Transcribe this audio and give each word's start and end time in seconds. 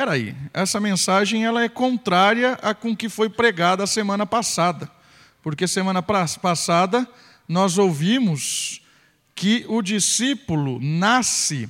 espera 0.00 0.12
aí, 0.12 0.34
essa 0.54 0.80
mensagem 0.80 1.44
ela 1.44 1.62
é 1.62 1.68
contrária 1.68 2.54
a 2.62 2.72
com 2.72 2.96
que 2.96 3.06
foi 3.06 3.28
pregada 3.28 3.84
a 3.84 3.86
semana 3.86 4.24
passada. 4.24 4.90
Porque 5.42 5.68
semana 5.68 6.02
passada 6.02 7.06
nós 7.46 7.76
ouvimos 7.76 8.80
que 9.34 9.66
o 9.68 9.82
discípulo 9.82 10.80
nasce 10.80 11.68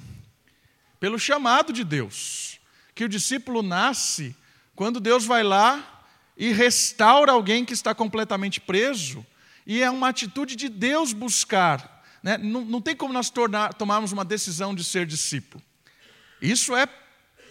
pelo 1.01 1.19
chamado 1.19 1.72
de 1.72 1.82
Deus. 1.82 2.61
Que 2.95 3.03
o 3.03 3.08
discípulo 3.08 3.64
nasce 3.64 4.36
quando 4.76 5.00
Deus 5.00 5.24
vai 5.26 5.42
lá 5.42 6.04
e 6.36 6.52
restaura 6.52 7.32
alguém 7.32 7.64
que 7.64 7.72
está 7.72 7.96
completamente 7.96 8.60
preso. 8.60 9.26
E 9.66 9.82
é 9.82 9.90
uma 9.90 10.08
atitude 10.08 10.54
de 10.54 10.68
Deus 10.68 11.12
buscar. 11.12 12.04
Né? 12.22 12.38
Não, 12.38 12.64
não 12.64 12.80
tem 12.80 12.94
como 12.94 13.12
nós 13.12 13.28
tornar, 13.28 13.74
tomarmos 13.74 14.12
uma 14.12 14.24
decisão 14.24 14.72
de 14.72 14.84
ser 14.84 15.04
discípulo. 15.04 15.60
Isso 16.40 16.76
é 16.76 16.86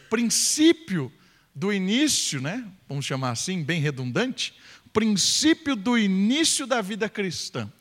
princípio 0.09 1.11
do 1.53 1.73
início, 1.73 2.41
né? 2.41 2.65
vamos 2.87 3.05
chamar 3.05 3.31
assim, 3.31 3.63
bem 3.63 3.81
redundante, 3.81 4.53
princípio 4.91 5.75
do 5.75 5.97
início 5.97 6.65
da 6.65 6.81
vida 6.81 7.07
cristã. 7.07 7.71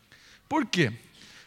Por 0.48 0.66
quê? 0.66 0.92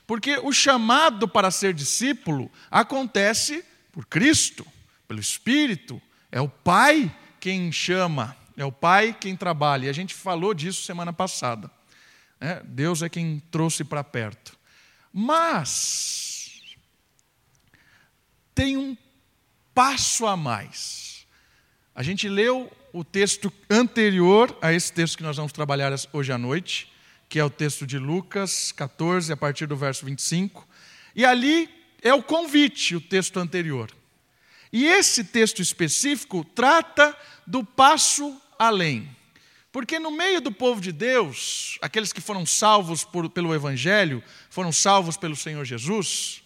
Porque 0.08 0.38
o 0.40 0.52
chamado 0.52 1.28
para 1.28 1.52
ser 1.52 1.74
discípulo 1.74 2.52
acontece 2.70 3.64
por 3.92 4.06
Cristo, 4.06 4.66
pelo 5.08 5.20
Espírito, 5.20 6.02
é 6.32 6.42
o 6.42 6.50
Pai 6.50 7.14
quem 7.40 7.72
chama, 7.72 8.36
é 8.58 8.66
o 8.66 8.72
Pai 8.72 9.16
quem 9.20 9.36
trabalha. 9.36 9.86
E 9.86 9.90
a 9.90 9.94
gente 9.94 10.14
falou 10.14 10.54
disso 10.54 10.84
semana 10.84 11.14
passada. 11.14 11.70
É, 12.40 12.62
Deus 12.64 13.02
é 13.02 13.10
quem 13.10 13.40
trouxe 13.52 13.84
para 13.84 14.04
perto. 14.04 14.58
Mas 15.14 16.62
tem 18.56 18.78
um 18.78 18.98
passo 19.74 20.26
a 20.26 20.36
mais. 20.36 21.26
A 21.94 22.04
gente 22.04 22.28
leu 22.28 22.72
o 22.94 23.04
texto 23.04 23.52
anterior 23.70 24.58
a 24.62 24.74
esse 24.74 24.92
texto 24.92 25.18
que 25.18 25.24
nós 25.24 25.38
vamos 25.38 25.52
trabalhar 25.52 25.94
hoje 26.14 26.32
à 26.32 26.38
noite, 26.38 26.92
que 27.30 27.40
é 27.40 27.44
o 27.44 27.50
texto 27.50 27.88
de 27.88 27.98
Lucas 27.98 28.72
14, 28.72 29.32
a 29.32 29.38
partir 29.38 29.66
do 29.66 29.76
verso 29.76 30.06
25. 30.06 30.68
E 31.16 31.26
ali 31.26 31.70
é 32.02 32.14
o 32.14 32.24
convite, 32.24 32.96
o 32.96 33.02
texto 33.02 33.40
anterior. 33.40 33.92
E 34.72 34.86
esse 34.86 35.24
texto 35.24 35.62
específico 35.62 36.44
trata 36.44 37.16
do 37.46 37.64
passo 37.64 38.40
além. 38.58 39.10
Porque 39.72 40.00
no 40.00 40.12
meio 40.12 40.42
do 40.42 40.52
povo 40.52 40.82
de 40.82 40.92
Deus, 40.92 41.78
aqueles 41.82 42.12
que 42.12 42.20
foram 42.20 42.46
salvos 42.46 43.04
por, 43.04 43.30
pelo 43.30 43.54
Evangelho, 43.54 44.22
foram 44.50 44.72
salvos 44.72 45.16
pelo 45.16 45.36
Senhor 45.36 45.64
Jesus, 45.64 46.41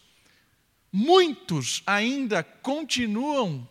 muitos 0.96 1.84
ainda 1.86 2.42
continuam 2.42 3.68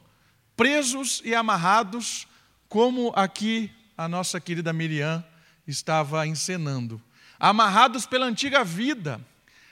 presos 0.55 1.23
e 1.25 1.35
amarrados 1.35 2.29
como 2.69 3.15
aqui 3.17 3.73
a 3.97 4.07
nossa 4.07 4.39
querida 4.39 4.75
Miriam 4.75 5.25
estava 5.67 6.27
encenando. 6.27 7.01
Amarrados 7.41 8.05
pela 8.05 8.27
antiga 8.27 8.63
vida, 8.63 9.19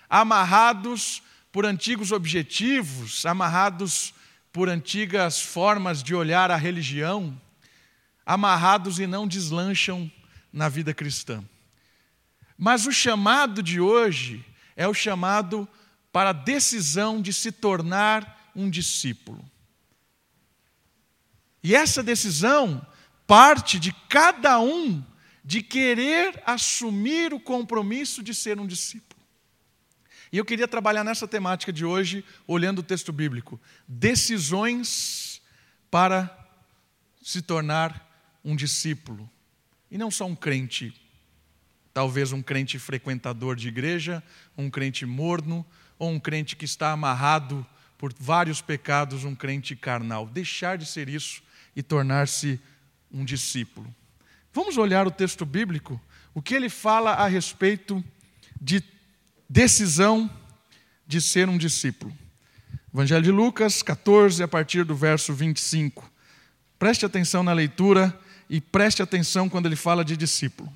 amarrados 0.09 1.23
por 1.53 1.67
antigos 1.67 2.11
objetivos, 2.11 3.27
amarrados 3.27 4.15
por 4.51 4.71
antigas 4.71 5.39
formas 5.39 6.03
de 6.03 6.15
olhar 6.15 6.51
a 6.51 6.57
religião, 6.57 7.39
amarrados 8.25 8.99
e 8.99 9.07
não 9.07 9.29
deslancham 9.29 10.11
na 10.51 10.71
vida 10.71 10.95
cristã. 10.95 11.45
Mas 12.57 12.87
o 12.87 12.93
chamado 12.93 13.63
de 13.63 13.79
hoje 13.79 14.43
é 14.75 14.89
o 14.89 14.95
chamado 14.95 15.69
para 16.13 16.31
a 16.31 16.35
decisão 16.35 17.21
de 17.21 17.33
se 17.33 17.51
tornar 17.51 18.53
um 18.55 18.69
discípulo. 18.69 19.43
E 21.63 21.75
essa 21.75 22.03
decisão 22.03 22.85
parte 23.27 23.79
de 23.79 23.93
cada 24.09 24.61
um 24.61 25.03
de 25.45 25.63
querer 25.63 26.41
assumir 26.45 27.33
o 27.33 27.41
compromisso 27.41 28.23
de 28.23 28.35
ser 28.35 28.61
um 28.61 28.67
discípulo. 28.67 29.21
E 30.31 30.39
eu 30.39 30.45
queria 30.45 30.69
trabalhar 30.69 31.05
nessa 31.05 31.29
temática 31.29 31.73
de 31.73 31.85
hoje, 31.85 32.25
olhando 32.47 32.79
o 32.79 32.83
texto 32.83 33.13
bíblico: 33.13 33.61
decisões 33.87 35.43
para 35.91 36.31
se 37.23 37.43
tornar 37.43 38.11
um 38.45 38.57
discípulo. 38.57 39.29
E 39.91 39.99
não 39.99 40.11
só 40.11 40.25
um 40.25 40.35
crente, 40.35 40.95
talvez 41.93 42.33
um 42.33 42.43
crente 42.43 42.79
frequentador 42.79 43.55
de 43.55 43.69
igreja, 43.69 44.23
um 44.57 44.71
crente 44.71 45.05
morno, 45.05 45.67
ou 46.03 46.11
um 46.11 46.19
crente 46.19 46.57
que 46.57 46.65
está 46.65 46.91
amarrado 46.91 47.65
por 47.97 48.13
vários 48.19 48.61
pecados, 48.61 49.23
um 49.23 49.37
crente 49.37 49.77
carnal. 49.77 50.27
Deixar 50.27 50.77
de 50.77 50.85
ser 50.85 51.09
isso 51.09 51.41
e 51.77 51.83
tornar-se 51.83 52.59
um 53.09 53.25
discípulo. 53.25 53.87
Vamos 54.53 54.77
olhar 54.77 55.07
o 55.07 55.13
texto 55.13 55.47
bíblico, 55.47 56.01
o 56.35 56.43
que 56.43 56.57
ele 56.57 56.69
fala 56.69 57.13
a 57.13 57.29
respeito 57.29 58.03
de 58.61 58.83
decisão 59.49 60.29
de 61.07 61.21
ser 61.21 61.49
um 61.49 61.57
discípulo. 61.57 62.13
Evangelho 62.93 63.23
de 63.23 63.31
Lucas 63.31 63.81
14, 63.81 64.43
a 64.43 64.49
partir 64.49 64.85
do 64.85 64.97
verso 64.97 65.33
25. 65.33 66.11
Preste 66.81 67.07
atenção 67.07 67.45
na 67.45 67.53
leitura 67.53 68.13
e 68.51 68.61
preste 68.61 69.05
atenção 69.05 69.49
quando 69.49 69.67
ele 69.67 69.77
fala 69.77 70.05
de 70.05 70.17
discípulo. 70.17 70.69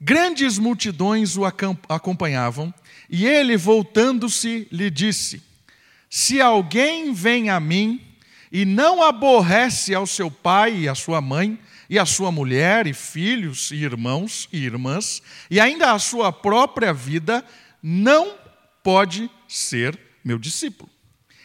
Grandes 0.00 0.58
multidões 0.58 1.36
o 1.36 1.44
acompanhavam, 1.44 2.72
e 3.12 3.26
ele, 3.26 3.58
voltando-se, 3.58 4.66
lhe 4.72 4.90
disse: 4.90 5.42
Se 6.08 6.40
alguém 6.40 7.12
vem 7.12 7.50
a 7.50 7.60
mim 7.60 8.00
e 8.50 8.64
não 8.64 9.02
aborrece 9.02 9.94
ao 9.94 10.06
seu 10.06 10.30
pai 10.30 10.78
e 10.78 10.88
à 10.88 10.94
sua 10.94 11.20
mãe, 11.20 11.58
e 11.90 11.98
à 11.98 12.06
sua 12.06 12.32
mulher, 12.32 12.86
e 12.86 12.94
filhos, 12.94 13.70
e 13.70 13.76
irmãos 13.76 14.48
e 14.50 14.64
irmãs, 14.64 15.22
e 15.50 15.60
ainda 15.60 15.92
a 15.92 15.98
sua 15.98 16.32
própria 16.32 16.94
vida, 16.94 17.44
não 17.82 18.34
pode 18.82 19.30
ser 19.46 19.98
meu 20.24 20.38
discípulo. 20.38 20.88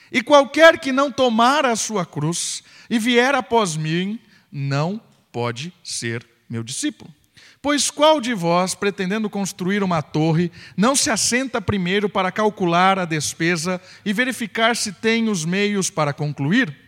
E 0.09 0.23
qualquer 0.23 0.79
que 0.79 0.93
não 0.93 1.11
tomar 1.11 1.65
a 1.65 1.75
sua 1.75 2.05
cruz 2.05 2.63
e 2.89 2.97
vier 2.97 3.35
após 3.35 3.75
mim, 3.75 4.17
não 4.49 5.01
pode 5.33 5.73
ser 5.83 6.25
meu 6.49 6.63
discípulo. 6.63 7.13
Pois 7.61 7.89
qual 7.89 8.21
de 8.21 8.33
vós, 8.33 8.75
pretendendo 8.75 9.29
construir 9.29 9.83
uma 9.83 10.01
torre, 10.01 10.51
não 10.75 10.95
se 10.95 11.09
assenta 11.09 11.61
primeiro 11.61 12.07
para 12.07 12.31
calcular 12.31 12.99
a 12.99 13.05
despesa 13.05 13.81
e 14.05 14.13
verificar 14.13 14.75
se 14.75 14.91
tem 14.91 15.29
os 15.29 15.43
meios 15.45 15.89
para 15.89 16.13
concluir? 16.13 16.87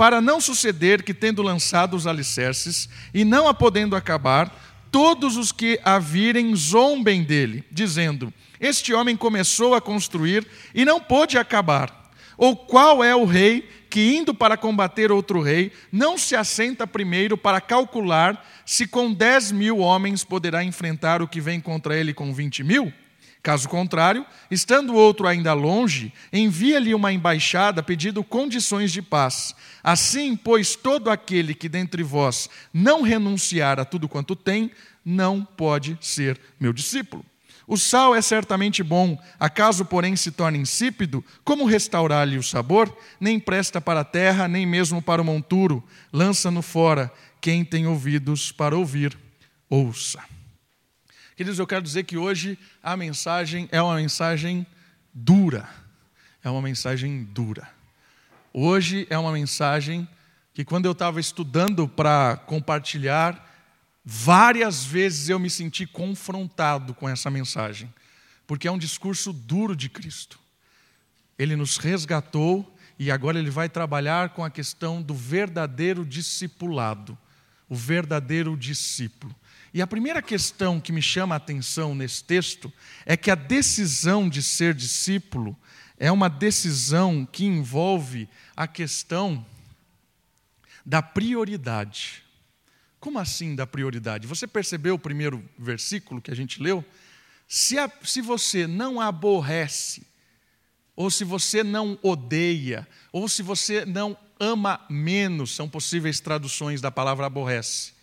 para 0.00 0.18
não 0.18 0.40
suceder 0.40 1.02
que, 1.02 1.12
tendo 1.12 1.42
lançado 1.42 1.94
os 1.94 2.06
alicerces 2.06 2.88
e 3.12 3.22
não 3.22 3.46
a 3.46 3.52
podendo 3.52 3.94
acabar, 3.94 4.50
todos 4.90 5.36
os 5.36 5.52
que 5.52 5.78
a 5.84 5.98
virem 5.98 6.56
zombem 6.56 7.22
dele, 7.22 7.62
dizendo: 7.70 8.32
Este 8.58 8.94
homem 8.94 9.14
começou 9.14 9.74
a 9.74 9.80
construir 9.80 10.46
e 10.74 10.86
não 10.86 11.02
pôde 11.02 11.36
acabar. 11.36 12.10
Ou 12.38 12.56
qual 12.56 13.04
é 13.04 13.14
o 13.14 13.26
rei 13.26 13.68
que, 13.90 14.16
indo 14.16 14.32
para 14.32 14.56
combater 14.56 15.10
outro 15.10 15.42
rei, 15.42 15.72
não 15.90 16.16
se 16.16 16.36
assenta 16.36 16.86
primeiro 16.86 17.36
para 17.36 17.60
calcular 17.60 18.46
se 18.64 18.86
com 18.86 19.12
dez 19.12 19.50
mil 19.50 19.78
homens 19.78 20.22
poderá 20.22 20.62
enfrentar 20.62 21.20
o 21.20 21.28
que 21.28 21.40
vem 21.40 21.60
contra 21.60 21.96
ele 21.96 22.14
com 22.14 22.32
vinte 22.32 22.62
mil? 22.62 22.92
Caso 23.42 23.68
contrário, 23.68 24.24
estando 24.50 24.94
outro 24.94 25.26
ainda 25.26 25.54
longe, 25.54 26.12
envia-lhe 26.30 26.94
uma 26.94 27.10
embaixada 27.10 27.82
pedindo 27.82 28.22
condições 28.22 28.92
de 28.92 29.00
paz. 29.00 29.54
Assim, 29.82 30.36
pois, 30.36 30.76
todo 30.76 31.10
aquele 31.10 31.54
que 31.54 31.68
dentre 31.68 32.02
vós 32.02 32.50
não 32.72 33.00
renunciar 33.00 33.80
a 33.80 33.84
tudo 33.84 34.08
quanto 34.08 34.36
tem, 34.36 34.70
não 35.02 35.42
pode 35.42 35.96
ser 36.02 36.38
meu 36.60 36.72
discípulo. 36.72 37.24
O 37.70 37.76
sal 37.76 38.16
é 38.16 38.20
certamente 38.20 38.82
bom, 38.82 39.16
acaso, 39.38 39.84
porém, 39.84 40.16
se 40.16 40.32
torne 40.32 40.58
insípido, 40.58 41.24
como 41.44 41.64
restaurar-lhe 41.66 42.36
o 42.36 42.42
sabor? 42.42 42.92
Nem 43.20 43.38
presta 43.38 43.80
para 43.80 44.00
a 44.00 44.04
terra, 44.04 44.48
nem 44.48 44.66
mesmo 44.66 45.00
para 45.00 45.22
o 45.22 45.24
monturo. 45.24 45.80
Lança-no 46.12 46.62
fora. 46.62 47.12
Quem 47.40 47.64
tem 47.64 47.86
ouvidos 47.86 48.50
para 48.50 48.76
ouvir, 48.76 49.16
ouça. 49.68 50.18
Queridos, 51.36 51.60
eu 51.60 51.66
quero 51.66 51.84
dizer 51.84 52.02
que 52.02 52.16
hoje 52.16 52.58
a 52.82 52.96
mensagem 52.96 53.68
é 53.70 53.80
uma 53.80 53.94
mensagem 53.94 54.66
dura. 55.14 55.68
É 56.42 56.50
uma 56.50 56.60
mensagem 56.60 57.22
dura. 57.22 57.70
Hoje 58.52 59.06
é 59.08 59.16
uma 59.16 59.30
mensagem 59.30 60.08
que, 60.52 60.64
quando 60.64 60.86
eu 60.86 60.92
estava 60.92 61.20
estudando 61.20 61.86
para 61.86 62.36
compartilhar, 62.46 63.48
várias 64.12 64.84
vezes 64.84 65.28
eu 65.28 65.38
me 65.38 65.48
senti 65.48 65.86
confrontado 65.86 66.92
com 66.92 67.08
essa 67.08 67.30
mensagem, 67.30 67.94
porque 68.44 68.66
é 68.66 68.72
um 68.72 68.76
discurso 68.76 69.32
duro 69.32 69.76
de 69.76 69.88
Cristo. 69.88 70.36
Ele 71.38 71.54
nos 71.54 71.76
resgatou 71.76 72.76
e 72.98 73.08
agora 73.08 73.38
ele 73.38 73.50
vai 73.50 73.68
trabalhar 73.68 74.30
com 74.30 74.44
a 74.44 74.50
questão 74.50 75.00
do 75.00 75.14
verdadeiro 75.14 76.04
discipulado, 76.04 77.16
o 77.68 77.76
verdadeiro 77.76 78.56
discípulo. 78.56 79.32
E 79.72 79.80
a 79.80 79.86
primeira 79.86 80.20
questão 80.20 80.80
que 80.80 80.90
me 80.90 81.00
chama 81.00 81.36
a 81.36 81.38
atenção 81.38 81.94
nesse 81.94 82.24
texto 82.24 82.70
é 83.06 83.16
que 83.16 83.30
a 83.30 83.36
decisão 83.36 84.28
de 84.28 84.42
ser 84.42 84.74
discípulo 84.74 85.56
é 85.96 86.10
uma 86.10 86.28
decisão 86.28 87.24
que 87.24 87.44
envolve 87.44 88.28
a 88.56 88.66
questão 88.66 89.46
da 90.84 91.00
prioridade. 91.00 92.24
Como 93.00 93.18
assim 93.18 93.54
da 93.56 93.66
prioridade? 93.66 94.26
Você 94.26 94.46
percebeu 94.46 94.94
o 94.94 94.98
primeiro 94.98 95.42
versículo 95.58 96.20
que 96.20 96.30
a 96.30 96.36
gente 96.36 96.62
leu? 96.62 96.84
Se, 97.48 97.78
a, 97.78 97.90
se 98.02 98.20
você 98.20 98.66
não 98.66 99.00
aborrece, 99.00 100.06
ou 100.94 101.10
se 101.10 101.24
você 101.24 101.64
não 101.64 101.98
odeia, 102.02 102.86
ou 103.10 103.26
se 103.26 103.42
você 103.42 103.86
não 103.86 104.16
ama 104.38 104.84
menos, 104.90 105.56
são 105.56 105.68
possíveis 105.68 106.20
traduções 106.20 106.82
da 106.82 106.90
palavra 106.90 107.26
aborrece. 107.26 107.94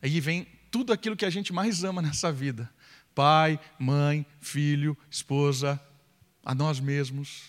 Aí 0.00 0.20
vem 0.20 0.46
tudo 0.70 0.92
aquilo 0.92 1.16
que 1.16 1.24
a 1.24 1.30
gente 1.30 1.52
mais 1.52 1.82
ama 1.82 2.00
nessa 2.00 2.30
vida: 2.30 2.70
pai, 3.14 3.58
mãe, 3.78 4.24
filho, 4.40 4.96
esposa, 5.10 5.80
a 6.44 6.54
nós 6.54 6.78
mesmos. 6.78 7.42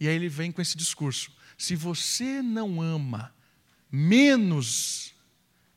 E 0.00 0.08
aí 0.08 0.14
ele 0.14 0.30
vem 0.30 0.50
com 0.50 0.62
esse 0.62 0.78
discurso: 0.78 1.30
se 1.58 1.76
você 1.76 2.40
não 2.40 2.80
ama 2.80 3.34
menos 3.90 5.11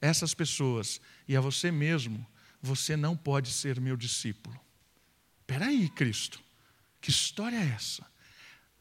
essas 0.06 0.34
pessoas 0.34 1.02
e 1.28 1.36
a 1.36 1.42
você 1.42 1.72
mesmo, 1.72 2.26
você 2.62 2.96
não 2.96 3.16
pode 3.16 3.52
ser 3.52 3.80
meu 3.80 3.98
discípulo. 3.98 4.60
Espera 5.42 5.68
aí, 5.68 5.90
Cristo, 5.90 6.40
que 7.00 7.10
história 7.10 7.58
é 7.58 7.74
essa? 7.76 8.06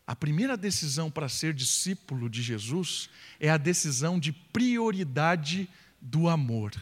A 0.06 0.14
primeira 0.14 0.56
decisão 0.56 1.10
para 1.10 1.28
ser 1.28 1.54
discípulo 1.54 2.28
de 2.28 2.42
Jesus 2.42 3.08
é 3.40 3.48
a 3.48 3.56
decisão 3.56 4.18
de 4.18 4.32
prioridade 4.32 5.68
do 6.00 6.28
amor. 6.28 6.72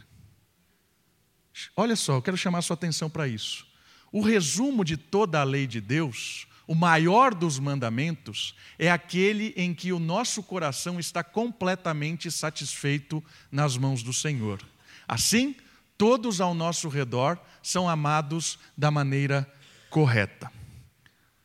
Olha 1.77 1.95
só, 1.95 2.15
eu 2.15 2.23
quero 2.23 2.37
chamar 2.37 2.59
a 2.59 2.63
sua 2.63 2.75
atenção 2.75 3.09
para 3.09 3.29
isso. 3.29 3.67
O 4.11 4.21
resumo 4.21 4.85
de 4.85 4.97
toda 4.97 5.41
a 5.41 5.45
lei 5.45 5.67
de 5.67 5.81
Deus, 5.81 6.47
o 6.73 6.75
maior 6.75 7.35
dos 7.35 7.59
mandamentos, 7.59 8.55
é 8.79 8.91
aquele 8.91 9.53
em 9.59 9.75
que 9.75 9.93
o 9.93 9.99
nosso 9.99 10.43
coração 10.43 10.99
está 10.99 11.23
completamente 11.23 12.31
satisfeito 12.31 13.23
nas 13.51 13.77
mãos 13.77 14.03
do 14.03 14.11
Senhor. 14.11 14.59
Assim, 15.07 15.55
todos 15.99 16.41
ao 16.41 16.55
nosso 16.55 16.89
redor 16.89 17.39
são 17.63 17.91
amados 17.91 18.59
da 18.75 18.91
maneira 18.91 19.47
correta. 19.91 20.51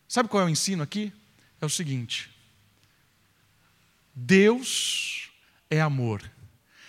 Sabe 0.08 0.30
qual 0.30 0.44
é 0.44 0.46
o 0.46 0.50
ensino 0.50 0.82
aqui? 0.82 1.12
É 1.60 1.66
o 1.66 1.70
seguinte: 1.70 2.30
Deus 4.16 5.30
é 5.70 5.82
amor. 5.82 6.24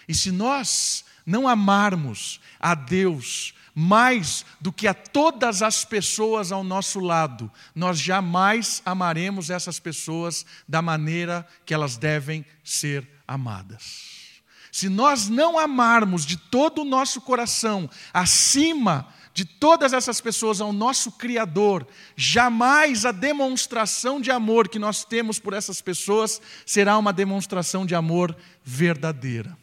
E 0.06 0.14
se 0.14 0.30
nós 0.30 1.04
não 1.26 1.48
amarmos 1.48 2.38
a 2.60 2.76
Deus 2.76 3.52
mais 3.80 4.44
do 4.60 4.72
que 4.72 4.88
a 4.88 4.92
todas 4.92 5.62
as 5.62 5.84
pessoas 5.84 6.50
ao 6.50 6.64
nosso 6.64 6.98
lado, 6.98 7.48
nós 7.72 8.00
jamais 8.00 8.82
amaremos 8.84 9.50
essas 9.50 9.78
pessoas 9.78 10.44
da 10.66 10.82
maneira 10.82 11.46
que 11.64 11.72
elas 11.72 11.96
devem 11.96 12.44
ser 12.64 13.08
amadas. 13.24 14.42
Se 14.72 14.88
nós 14.88 15.28
não 15.28 15.56
amarmos 15.56 16.26
de 16.26 16.36
todo 16.36 16.82
o 16.82 16.84
nosso 16.84 17.20
coração, 17.20 17.88
acima 18.12 19.14
de 19.32 19.44
todas 19.44 19.92
essas 19.92 20.20
pessoas 20.20 20.60
ao 20.60 20.72
nosso 20.72 21.12
Criador, 21.12 21.86
jamais 22.16 23.06
a 23.06 23.12
demonstração 23.12 24.20
de 24.20 24.32
amor 24.32 24.68
que 24.68 24.80
nós 24.80 25.04
temos 25.04 25.38
por 25.38 25.52
essas 25.52 25.80
pessoas 25.80 26.42
será 26.66 26.98
uma 26.98 27.12
demonstração 27.12 27.86
de 27.86 27.94
amor 27.94 28.36
verdadeira. 28.64 29.56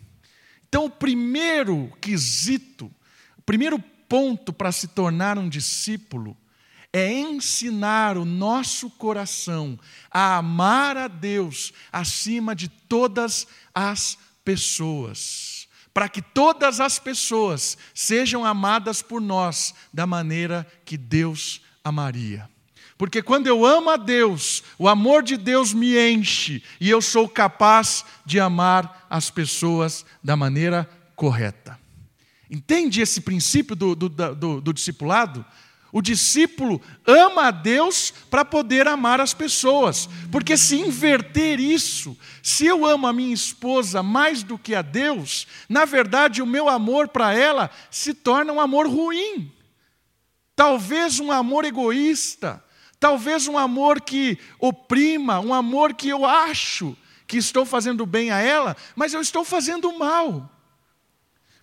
Então, 0.69 0.85
o 0.85 0.89
primeiro 0.89 1.91
quesito, 1.99 2.89
o 3.37 3.41
primeiro 3.41 3.83
ponto 4.15 4.53
para 4.53 4.71
se 4.71 4.87
tornar 4.87 5.37
um 5.37 5.49
discípulo 5.49 6.37
é 6.93 7.11
ensinar 7.11 8.17
o 8.17 8.23
nosso 8.23 8.89
coração 8.91 9.77
a 10.09 10.37
amar 10.37 10.95
a 10.95 11.09
Deus 11.09 11.73
acima 11.91 12.55
de 12.55 12.69
todas 12.69 13.45
as 13.73 14.17
pessoas, 14.45 15.67
para 15.93 16.07
que 16.07 16.21
todas 16.21 16.79
as 16.79 16.97
pessoas 16.97 17.77
sejam 17.93 18.45
amadas 18.45 19.01
por 19.01 19.19
nós 19.19 19.75
da 19.93 20.07
maneira 20.07 20.65
que 20.85 20.95
Deus 20.95 21.59
amaria. 21.83 22.49
Porque 22.97 23.21
quando 23.21 23.47
eu 23.47 23.65
amo 23.65 23.89
a 23.89 23.97
Deus, 23.97 24.63
o 24.79 24.87
amor 24.87 25.23
de 25.23 25.35
Deus 25.35 25.73
me 25.73 25.99
enche 26.09 26.63
e 26.79 26.89
eu 26.89 27.01
sou 27.01 27.27
capaz 27.27 28.05
de 28.25 28.39
amar 28.39 29.05
as 29.09 29.29
pessoas 29.29 30.05
da 30.23 30.37
maneira 30.37 30.89
correta. 31.17 31.83
Entende 32.49 33.01
esse 33.01 33.21
princípio 33.21 33.75
do, 33.75 33.95
do, 33.95 34.09
do, 34.09 34.61
do 34.61 34.73
discipulado? 34.73 35.45
O 35.95 36.01
discípulo 36.01 36.81
ama 37.07 37.47
a 37.47 37.51
Deus 37.51 38.13
para 38.29 38.43
poder 38.43 38.85
amar 38.85 39.21
as 39.21 39.33
pessoas, 39.33 40.09
porque 40.29 40.57
se 40.57 40.75
inverter 40.75 41.57
isso, 41.57 42.17
se 42.43 42.65
eu 42.65 42.85
amo 42.85 43.07
a 43.07 43.13
minha 43.13 43.33
esposa 43.33 44.03
mais 44.03 44.43
do 44.43 44.57
que 44.57 44.75
a 44.75 44.81
Deus, 44.81 45.47
na 45.69 45.85
verdade 45.85 46.41
o 46.41 46.45
meu 46.45 46.67
amor 46.67 47.07
para 47.07 47.33
ela 47.33 47.71
se 47.89 48.13
torna 48.13 48.51
um 48.51 48.59
amor 48.59 48.87
ruim, 48.87 49.49
talvez 50.53 51.21
um 51.21 51.31
amor 51.31 51.63
egoísta, 51.63 52.61
talvez 52.99 53.47
um 53.47 53.57
amor 53.57 54.01
que 54.01 54.37
oprima, 54.59 55.39
um 55.39 55.53
amor 55.53 55.93
que 55.93 56.09
eu 56.09 56.25
acho 56.25 56.93
que 57.25 57.37
estou 57.37 57.65
fazendo 57.65 58.05
bem 58.05 58.31
a 58.31 58.39
ela, 58.39 58.75
mas 58.97 59.13
eu 59.13 59.21
estou 59.21 59.45
fazendo 59.45 59.97
mal. 59.97 60.51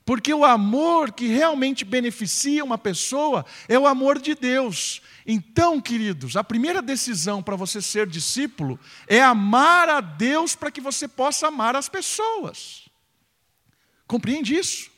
Porque 0.05 0.35
o 0.35 0.45
amor 0.45 1.13
que 1.13 1.29
realmente 1.29 1.85
beneficia 1.85 2.65
uma 2.65 2.77
pessoa 2.77 3.47
é 3.69 3.79
o 3.79 3.87
amor 3.87 4.21
de 4.21 4.35
Deus. 4.35 5.01
Então, 5.27 5.81
queridos, 5.81 6.37
a 6.37 6.43
primeira 6.43 6.83
decisão 6.83 7.43
para 7.43 7.55
você 7.55 7.81
ser 7.81 8.07
discípulo 8.07 8.79
é 9.07 9.23
amar 9.23 9.89
a 9.89 10.01
Deus 10.01 10.57
para 10.57 10.73
que 10.73 10.81
você 10.81 11.07
possa 11.07 11.49
amar 11.49 11.77
as 11.77 11.89
pessoas. 11.89 12.89
Compreende 14.07 14.55
isso? 14.55 14.91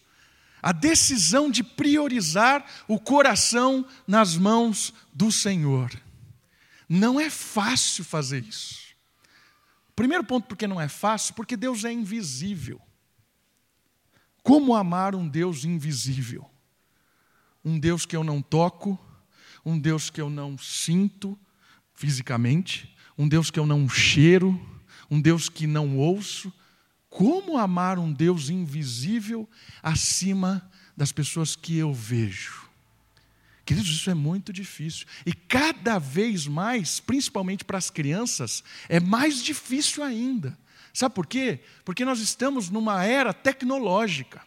A 0.62 0.72
decisão 0.72 1.50
de 1.50 1.62
priorizar 1.62 2.64
o 2.88 2.98
coração 2.98 3.86
nas 4.06 4.34
mãos 4.36 4.94
do 5.12 5.30
Senhor. 5.30 5.90
Não 6.88 7.20
é 7.20 7.28
fácil 7.28 8.02
fazer 8.02 8.42
isso. 8.44 8.84
Primeiro 9.94 10.24
ponto, 10.24 10.46
porque 10.48 10.66
não 10.66 10.80
é 10.80 10.88
fácil, 10.88 11.34
porque 11.34 11.56
Deus 11.56 11.84
é 11.84 11.92
invisível. 11.92 12.80
Como 14.44 14.76
amar 14.76 15.14
um 15.14 15.26
Deus 15.26 15.64
invisível? 15.64 16.48
Um 17.64 17.78
Deus 17.78 18.04
que 18.04 18.14
eu 18.14 18.22
não 18.22 18.42
toco, 18.42 18.98
um 19.64 19.78
Deus 19.78 20.10
que 20.10 20.20
eu 20.20 20.28
não 20.28 20.58
sinto 20.58 21.36
fisicamente, 21.94 22.94
um 23.16 23.26
Deus 23.26 23.50
que 23.50 23.58
eu 23.58 23.64
não 23.64 23.88
cheiro, 23.88 24.60
um 25.10 25.18
Deus 25.18 25.48
que 25.48 25.66
não 25.66 25.96
ouço. 25.96 26.52
Como 27.08 27.56
amar 27.56 27.98
um 27.98 28.12
Deus 28.12 28.50
invisível 28.50 29.48
acima 29.82 30.70
das 30.94 31.10
pessoas 31.10 31.56
que 31.56 31.78
eu 31.78 31.94
vejo? 31.94 32.68
Queridos, 33.64 33.90
isso 33.90 34.10
é 34.10 34.14
muito 34.14 34.52
difícil. 34.52 35.06
E 35.24 35.32
cada 35.32 35.98
vez 35.98 36.46
mais, 36.46 37.00
principalmente 37.00 37.64
para 37.64 37.78
as 37.78 37.88
crianças, 37.88 38.62
é 38.90 39.00
mais 39.00 39.42
difícil 39.42 40.04
ainda. 40.04 40.58
Sabe 40.94 41.12
por 41.12 41.26
quê? 41.26 41.58
Porque 41.84 42.04
nós 42.04 42.20
estamos 42.20 42.70
numa 42.70 43.04
era 43.04 43.34
tecnológica. 43.34 44.40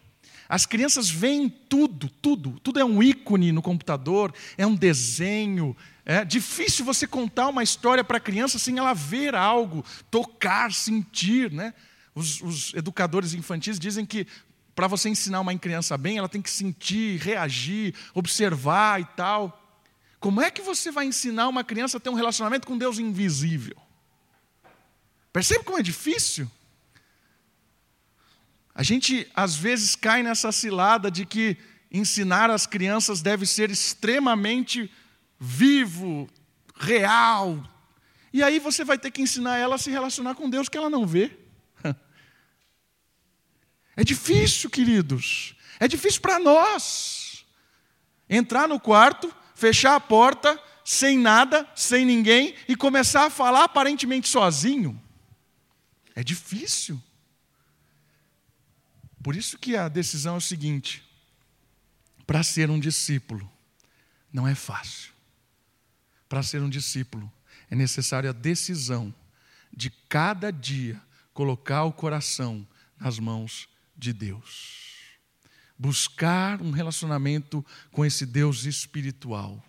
As 0.48 0.66
crianças 0.66 1.10
veem 1.10 1.50
tudo, 1.50 2.10
tudo, 2.22 2.58
tudo 2.62 2.80
é 2.80 2.86
um 2.86 3.04
ícone 3.04 3.52
no 3.52 3.62
computador, 3.62 4.34
é 4.58 4.66
um 4.66 4.74
desenho. 4.74 5.76
É 6.06 6.24
difícil 6.24 6.86
você 6.86 7.06
contar 7.06 7.50
uma 7.50 7.62
história 7.62 8.02
para 8.02 8.16
a 8.16 8.22
criança 8.22 8.58
sem 8.58 8.78
ela 8.78 8.94
ver 8.94 9.36
algo, 9.36 9.84
tocar, 10.10 10.72
sentir. 10.72 11.52
Né? 11.52 11.74
Os, 12.16 12.42
os 12.42 12.74
educadores 12.76 13.34
infantis 13.34 13.78
dizem 13.78 14.06
que 14.06 14.26
para 14.74 14.88
você 14.88 15.10
ensinar 15.10 15.42
uma 15.42 15.58
criança 15.58 15.98
bem, 15.98 16.18
ela 16.18 16.30
tem 16.30 16.42
que 16.42 16.50
sentir, 16.50 17.20
reagir, 17.20 17.94
observar 18.14 19.02
e 19.02 19.06
tal. 19.18 19.62
Como 20.18 20.40
é 20.40 20.50
que 20.50 20.62
você 20.62 20.92
vai 20.92 21.08
ensinar 21.08 21.50
uma 21.50 21.64
criança 21.64 21.98
a 21.98 22.00
ter 22.00 22.10
um 22.10 22.14
relacionamento 22.14 22.66
com 22.66 22.78
Deus 22.78 23.00
invisível? 23.00 23.76
Percebe 25.38 25.64
como 25.64 25.78
é 25.78 25.84
difícil? 25.84 26.50
A 28.74 28.82
gente 28.82 29.32
às 29.36 29.56
vezes 29.56 29.96
cai 29.96 30.24
nessa 30.24 30.52
cilada 30.52 31.12
de 31.12 31.28
que 31.28 31.56
ensinar 31.92 32.50
as 32.50 32.66
crianças 32.66 33.22
deve 33.22 33.46
ser 33.46 33.70
extremamente 33.70 34.92
vivo, 35.40 36.28
real. 36.76 37.64
E 38.34 38.42
aí 38.42 38.58
você 38.58 38.84
vai 38.84 38.98
ter 38.98 39.12
que 39.12 39.22
ensinar 39.22 39.60
ela 39.60 39.76
a 39.76 39.78
se 39.78 39.92
relacionar 39.92 40.34
com 40.34 40.50
Deus 40.50 40.68
que 40.68 40.76
ela 40.76 40.90
não 40.90 41.06
vê. 41.06 41.32
É 43.96 44.04
difícil, 44.04 44.72
queridos. 44.72 45.56
É 45.80 45.88
difícil 45.88 46.20
para 46.20 46.40
nós. 46.40 47.46
Entrar 48.28 48.68
no 48.68 48.80
quarto, 48.80 49.32
fechar 49.54 49.94
a 49.94 50.00
porta, 50.00 50.60
sem 50.84 51.16
nada, 51.16 51.70
sem 51.76 52.06
ninguém, 52.08 52.56
e 52.68 52.76
começar 52.76 53.26
a 53.26 53.30
falar 53.30 53.66
aparentemente 53.66 54.28
sozinho. 54.28 55.00
É 56.18 56.24
difícil. 56.24 57.00
Por 59.22 59.36
isso 59.36 59.56
que 59.56 59.76
a 59.76 59.88
decisão 59.88 60.34
é 60.34 60.38
o 60.40 60.42
seguinte: 60.42 61.04
para 62.26 62.42
ser 62.42 62.72
um 62.72 62.80
discípulo, 62.80 63.48
não 64.34 64.48
é 64.48 64.56
fácil. 64.56 65.14
Para 66.28 66.42
ser 66.42 66.60
um 66.64 66.70
discípulo, 66.72 67.32
é 67.70 67.76
necessária 67.76 68.32
a 68.32 68.34
decisão 68.34 69.14
de 69.72 69.92
cada 70.10 70.52
dia 70.52 71.00
colocar 71.36 71.84
o 71.84 71.94
coração 71.94 72.68
nas 73.00 73.20
mãos 73.20 73.70
de 73.96 74.12
Deus. 74.12 74.88
Buscar 75.78 76.64
um 76.64 76.72
relacionamento 76.72 77.64
com 77.92 78.04
esse 78.04 78.26
Deus 78.26 78.66
espiritual. 78.66 79.64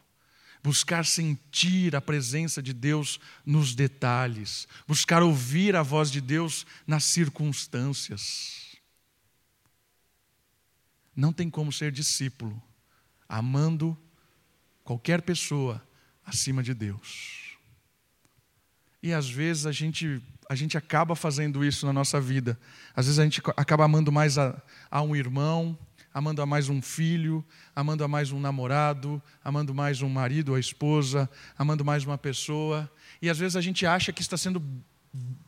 Buscar 0.62 1.04
sentir 1.04 1.94
a 1.94 2.00
presença 2.00 2.62
de 2.62 2.72
Deus 2.72 3.20
nos 3.44 3.74
detalhes. 3.74 4.66
Buscar 4.86 5.22
ouvir 5.22 5.76
a 5.76 5.82
voz 5.82 6.10
de 6.10 6.20
Deus 6.20 6.66
nas 6.86 7.04
circunstâncias. 7.04 8.76
Não 11.14 11.32
tem 11.32 11.50
como 11.50 11.72
ser 11.72 11.90
discípulo 11.90 12.62
amando 13.28 13.96
qualquer 14.84 15.20
pessoa 15.20 15.82
acima 16.24 16.62
de 16.62 16.72
Deus. 16.72 17.56
E 19.02 19.12
às 19.12 19.28
vezes 19.28 19.66
a 19.66 19.72
gente, 19.72 20.22
a 20.48 20.54
gente 20.54 20.76
acaba 20.76 21.14
fazendo 21.14 21.64
isso 21.64 21.86
na 21.86 21.92
nossa 21.92 22.20
vida. 22.20 22.58
Às 22.94 23.06
vezes 23.06 23.18
a 23.18 23.24
gente 23.24 23.40
acaba 23.56 23.84
amando 23.84 24.10
mais 24.10 24.38
a, 24.38 24.60
a 24.90 25.02
um 25.02 25.14
irmão, 25.14 25.78
amando 26.12 26.42
a 26.42 26.46
mais 26.46 26.68
um 26.68 26.80
filho, 26.82 27.44
amando 27.74 28.02
a 28.02 28.08
mais 28.08 28.32
um 28.32 28.40
namorado, 28.40 29.22
amando 29.44 29.74
mais 29.74 30.02
um 30.02 30.08
marido 30.08 30.50
ou 30.50 30.56
a 30.56 30.60
esposa, 30.60 31.28
amando 31.56 31.84
mais 31.84 32.04
uma 32.04 32.18
pessoa. 32.18 32.90
E 33.20 33.28
às 33.28 33.38
vezes 33.38 33.56
a 33.56 33.60
gente 33.60 33.86
acha 33.86 34.12
que 34.12 34.22
está 34.22 34.36
sendo 34.36 34.62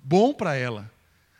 bom 0.02 0.32
para 0.32 0.54
ela, 0.54 0.90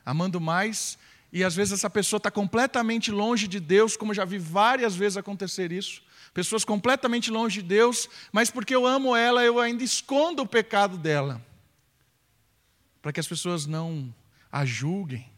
amando 0.05 0.41
mais, 0.41 0.99
e 1.33 1.45
às 1.45 1.55
vezes 1.55 1.75
essa 1.75 1.89
pessoa 1.89 2.19
está 2.19 2.31
completamente 2.31 3.11
longe 3.11 3.47
de 3.47 3.61
Deus, 3.61 3.97
como 3.97 4.13
já 4.13 4.25
vi 4.25 4.39
várias 4.39 4.97
vezes 4.97 5.17
acontecer 5.17 5.71
isso. 5.71 6.03
Pessoas 6.35 6.65
completamente 6.65 7.31
longe 7.31 7.63
de 7.63 7.69
Deus, 7.69 8.09
mas 8.33 8.51
porque 8.51 8.75
eu 8.75 8.87
amo 8.87 9.15
ela, 9.15 9.43
eu 9.45 9.59
ainda 9.59 9.83
escondo 9.85 10.43
o 10.43 10.47
pecado 10.47 10.97
dela. 10.97 11.41
Para 13.01 13.13
que 13.13 13.21
as 13.21 13.29
pessoas 13.29 13.67
não 13.67 14.13
a 14.51 14.65
julguem, 14.65 15.29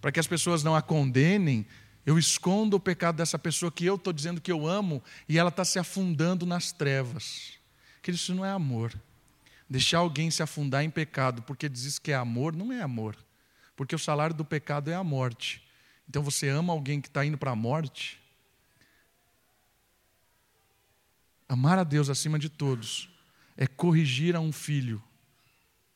para 0.00 0.12
que 0.12 0.20
as 0.20 0.26
pessoas 0.26 0.62
não 0.62 0.76
a 0.76 0.82
condenem, 0.82 1.66
eu 2.04 2.18
escondo 2.18 2.76
o 2.76 2.80
pecado 2.80 3.16
dessa 3.16 3.38
pessoa 3.38 3.70
que 3.70 3.84
eu 3.84 3.96
estou 3.96 4.12
dizendo 4.12 4.40
que 4.40 4.50
eu 4.50 4.66
amo 4.66 5.02
e 5.28 5.38
ela 5.38 5.50
está 5.50 5.64
se 5.64 5.78
afundando 5.78 6.46
nas 6.46 6.72
trevas. 6.72 7.58
Que 8.02 8.10
isso 8.10 8.34
não 8.34 8.44
é 8.44 8.50
amor. 8.50 8.94
Deixar 9.68 9.98
alguém 9.98 10.30
se 10.30 10.42
afundar 10.42 10.82
em 10.82 10.90
pecado 10.90 11.42
porque 11.42 11.68
diz 11.68 11.98
que 11.98 12.10
é 12.10 12.14
amor, 12.14 12.56
não 12.56 12.72
é 12.72 12.80
amor. 12.80 13.16
Porque 13.76 13.94
o 13.94 13.98
salário 13.98 14.34
do 14.34 14.44
pecado 14.44 14.90
é 14.90 14.94
a 14.94 15.04
morte. 15.04 15.62
Então 16.08 16.22
você 16.22 16.48
ama 16.48 16.72
alguém 16.72 17.00
que 17.00 17.08
está 17.08 17.24
indo 17.24 17.36
para 17.36 17.50
a 17.50 17.56
morte? 17.56 18.18
Amar 21.46 21.78
a 21.78 21.84
Deus 21.84 22.08
acima 22.08 22.38
de 22.38 22.48
todos 22.48 23.10
é 23.56 23.66
corrigir 23.66 24.36
a 24.36 24.40
um 24.40 24.52
filho 24.52 25.02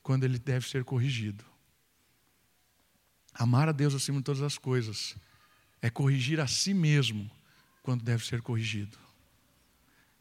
quando 0.03 0.25
ele 0.25 0.39
deve 0.39 0.69
ser 0.69 0.85
corrigido. 0.85 1.45
Amar 3.33 3.69
a 3.69 3.73
Deus 3.73 3.95
acima 3.95 4.19
de 4.19 4.25
todas 4.25 4.43
as 4.43 4.59
coisas 4.59 5.17
é 5.83 5.91
corrigir 5.91 6.41
a 6.41 6.47
si 6.47 6.73
mesmo 6.73 7.29
quando 7.83 8.05
deve 8.05 8.25
ser 8.25 8.41
corrigido. 8.41 8.97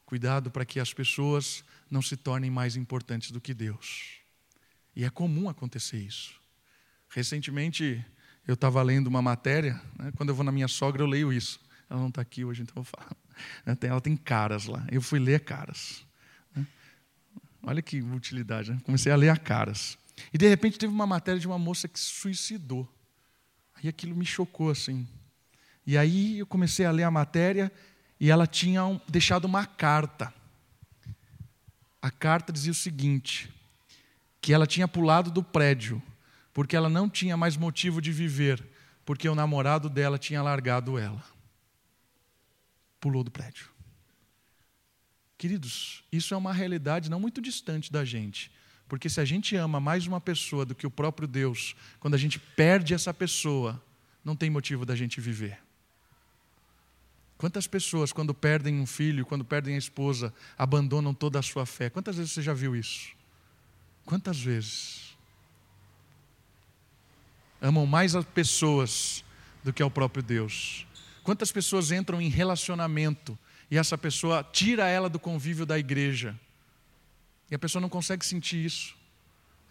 Cuidado 0.03 0.49
para 0.49 0.65
que 0.65 0.79
as 0.79 0.91
pessoas 0.91 1.63
não 1.89 2.01
se 2.01 2.17
tornem 2.17 2.49
mais 2.49 2.75
importantes 2.75 3.31
do 3.31 3.39
que 3.39 3.53
Deus. 3.53 4.19
E 4.95 5.05
é 5.05 5.09
comum 5.09 5.47
acontecer 5.47 5.99
isso. 5.99 6.33
Recentemente 7.07 8.03
eu 8.47 8.55
estava 8.55 8.81
lendo 8.81 9.07
uma 9.07 9.21
matéria, 9.21 9.79
né, 9.97 10.11
quando 10.17 10.29
eu 10.29 10.35
vou 10.35 10.43
na 10.43 10.51
minha 10.51 10.67
sogra 10.67 11.03
eu 11.03 11.07
leio 11.07 11.31
isso. 11.31 11.61
Ela 11.89 11.99
não 11.99 12.09
está 12.09 12.21
aqui 12.21 12.43
hoje, 12.43 12.63
então 12.63 12.73
eu 12.77 12.83
falo. 12.83 13.15
Ela 13.81 14.01
tem 14.01 14.17
caras 14.17 14.65
lá. 14.65 14.85
Eu 14.91 15.01
fui 15.01 15.19
ler 15.19 15.41
caras. 15.41 16.05
Né. 16.55 16.65
Olha 17.63 17.81
que 17.81 18.01
utilidade, 18.01 18.71
né? 18.71 18.81
Comecei 18.83 19.11
a 19.11 19.15
ler 19.15 19.29
a 19.29 19.37
caras. 19.37 19.97
E 20.33 20.37
de 20.37 20.47
repente 20.47 20.79
teve 20.79 20.93
uma 20.93 21.07
matéria 21.07 21.39
de 21.39 21.47
uma 21.47 21.59
moça 21.59 21.87
que 21.87 21.99
se 21.99 22.07
suicidou. 22.07 22.87
Aí 23.75 23.87
aquilo 23.89 24.15
me 24.15 24.25
chocou 24.25 24.69
assim. 24.69 25.07
E 25.85 25.97
aí 25.97 26.39
eu 26.39 26.45
comecei 26.45 26.85
a 26.85 26.91
ler 26.91 27.03
a 27.03 27.11
matéria 27.11 27.71
e 28.19 28.29
ela 28.29 28.45
tinha 28.45 29.01
deixado 29.07 29.45
uma 29.45 29.65
carta. 29.65 30.33
A 32.01 32.11
carta 32.11 32.53
dizia 32.53 32.71
o 32.71 32.75
seguinte: 32.75 33.51
que 34.39 34.53
ela 34.53 34.67
tinha 34.67 34.87
pulado 34.87 35.31
do 35.31 35.43
prédio 35.43 36.01
porque 36.53 36.75
ela 36.75 36.89
não 36.89 37.09
tinha 37.09 37.37
mais 37.37 37.55
motivo 37.55 38.01
de 38.01 38.11
viver, 38.11 38.63
porque 39.05 39.27
o 39.27 39.35
namorado 39.35 39.89
dela 39.89 40.17
tinha 40.17 40.41
largado 40.41 40.97
ela. 40.97 41.23
Pulou 42.99 43.23
do 43.23 43.31
prédio. 43.31 43.69
Queridos, 45.37 46.03
isso 46.11 46.33
é 46.33 46.37
uma 46.37 46.53
realidade 46.53 47.09
não 47.09 47.19
muito 47.19 47.41
distante 47.41 47.91
da 47.91 48.05
gente. 48.05 48.51
Porque 48.87 49.09
se 49.09 49.19
a 49.21 49.25
gente 49.25 49.55
ama 49.55 49.79
mais 49.79 50.05
uma 50.05 50.19
pessoa 50.19 50.65
do 50.65 50.75
que 50.75 50.85
o 50.85 50.91
próprio 50.91 51.27
Deus, 51.27 51.75
quando 51.99 52.13
a 52.13 52.17
gente 52.17 52.37
perde 52.37 52.93
essa 52.93 53.13
pessoa, 53.13 53.81
não 54.23 54.35
tem 54.35 54.49
motivo 54.49 54.85
da 54.85 54.95
gente 54.95 55.19
viver. 55.21 55.57
Quantas 57.41 57.65
pessoas, 57.65 58.13
quando 58.13 58.35
perdem 58.35 58.79
um 58.79 58.85
filho, 58.85 59.25
quando 59.25 59.43
perdem 59.43 59.73
a 59.73 59.77
esposa, 59.79 60.31
abandonam 60.55 61.11
toda 61.11 61.39
a 61.39 61.41
sua 61.41 61.65
fé? 61.65 61.89
Quantas 61.89 62.15
vezes 62.15 62.33
você 62.33 62.41
já 62.43 62.53
viu 62.53 62.75
isso? 62.75 63.13
Quantas 64.05 64.39
vezes? 64.39 65.17
Amam 67.59 67.87
mais 67.87 68.15
as 68.15 68.23
pessoas 68.25 69.25
do 69.63 69.73
que 69.73 69.81
ao 69.81 69.89
próprio 69.89 70.21
Deus. 70.21 70.85
Quantas 71.23 71.51
pessoas 71.51 71.91
entram 71.91 72.21
em 72.21 72.29
relacionamento 72.29 73.35
e 73.71 73.77
essa 73.79 73.97
pessoa 73.97 74.43
tira 74.43 74.87
ela 74.87 75.09
do 75.09 75.17
convívio 75.17 75.65
da 75.65 75.79
igreja? 75.79 76.39
E 77.49 77.55
a 77.55 77.59
pessoa 77.59 77.81
não 77.81 77.89
consegue 77.89 78.23
sentir 78.23 78.63
isso. 78.63 78.95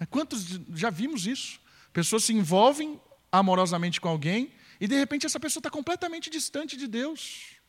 É, 0.01 0.07
quantos 0.07 0.59
já 0.75 0.91
vimos 0.91 1.25
isso? 1.25 1.61
Pessoas 1.93 2.25
se 2.25 2.33
envolvem 2.33 3.01
amorosamente 3.31 4.01
com 4.01 4.09
alguém 4.09 4.51
e 4.81 4.89
de 4.89 4.97
repente 4.97 5.25
essa 5.25 5.39
pessoa 5.39 5.61
está 5.61 5.71
completamente 5.71 6.29
distante 6.29 6.77
de 6.77 6.89
Deus 6.89 7.60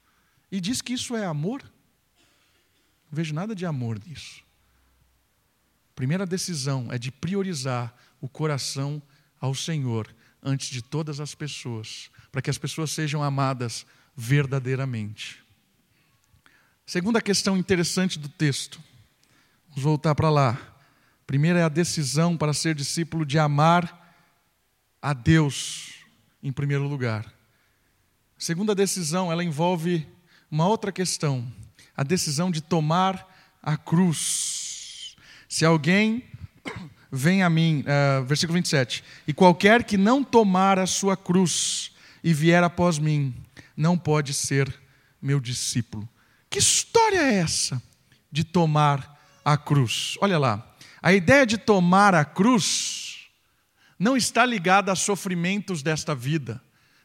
e 0.52 0.60
diz 0.60 0.82
que 0.82 0.94
isso 0.94 1.16
é 1.16 1.26
amor. 1.26 1.64
Não 1.64 3.16
vejo 3.16 3.34
nada 3.34 3.56
de 3.56 3.66
amor 3.66 4.00
nisso. 4.06 4.44
Primeira 5.96 6.26
decisão 6.26 6.92
é 6.92 6.98
de 6.98 7.12
priorizar 7.12 7.96
o 8.20 8.28
coração 8.28 9.02
ao 9.40 9.56
Senhor 9.56 10.14
antes 10.44 10.70
de 10.70 10.82
todas 10.82 11.20
as 11.20 11.36
pessoas, 11.36 12.10
para 12.32 12.42
que 12.42 12.50
as 12.50 12.58
pessoas 12.58 12.92
sejam 12.92 13.24
amadas 13.24 13.86
verdadeiramente. 14.16 15.44
Segunda 16.86 17.22
questão 17.22 17.56
interessante 17.56 18.20
do 18.20 18.28
texto. 18.28 18.82
Vamos 19.70 19.84
voltar 19.84 20.16
para 20.16 20.30
lá. 20.30 20.60
Primeira 21.26 21.60
é 21.60 21.64
a 21.64 21.70
decisão 21.70 22.36
para 22.36 22.54
ser 22.54 22.76
discípulo 22.76 23.26
de 23.26 23.40
amar 23.40 24.16
a 25.02 25.14
Deus 25.14 25.94
em 26.44 26.52
primeiro 26.52 26.88
lugar. 26.88 27.32
Segunda 28.38 28.74
decisão, 28.74 29.32
ela 29.32 29.44
envolve 29.44 30.08
uma 30.52 30.68
outra 30.68 30.92
questão, 30.92 31.50
a 31.96 32.04
decisão 32.04 32.52
de 32.52 32.60
tomar 32.60 33.26
a 33.64 33.78
cruz. 33.78 35.16
Se 35.48 35.64
alguém 35.64 36.26
vem 37.10 37.42
a 37.42 37.50
mim, 37.50 37.86
uh, 37.88 38.26
versículo 38.26 38.56
27, 38.56 39.02
e 39.26 39.34
qualquer 39.34 39.86
que 39.86 39.98
não 39.98 40.22
tomar 40.22 40.78
a 40.78 40.86
sua 40.86 41.16
cruz 41.16 41.94
e 42.22 42.34
vier 42.34 42.64
após 42.64 43.00
mim, 43.00 43.34
não 43.78 43.98
pode 43.98 44.34
ser 44.34 44.78
meu 45.22 45.40
discípulo. 45.40 46.08
Que 46.50 46.60
história 46.60 47.20
é 47.20 47.36
essa 47.36 47.82
de 48.30 48.44
tomar 48.44 49.20
a 49.46 49.58
cruz? 49.58 50.18
Olha 50.20 50.38
lá, 50.38 50.76
a 51.02 51.14
ideia 51.14 51.46
de 51.46 51.58
tomar 51.58 52.14
a 52.14 52.26
cruz 52.26 53.30
não 53.98 54.18
está 54.18 54.46
ligada 54.46 54.92
a 54.92 54.96
sofrimentos 54.96 55.82
desta 55.82 56.14
vida 56.14 56.62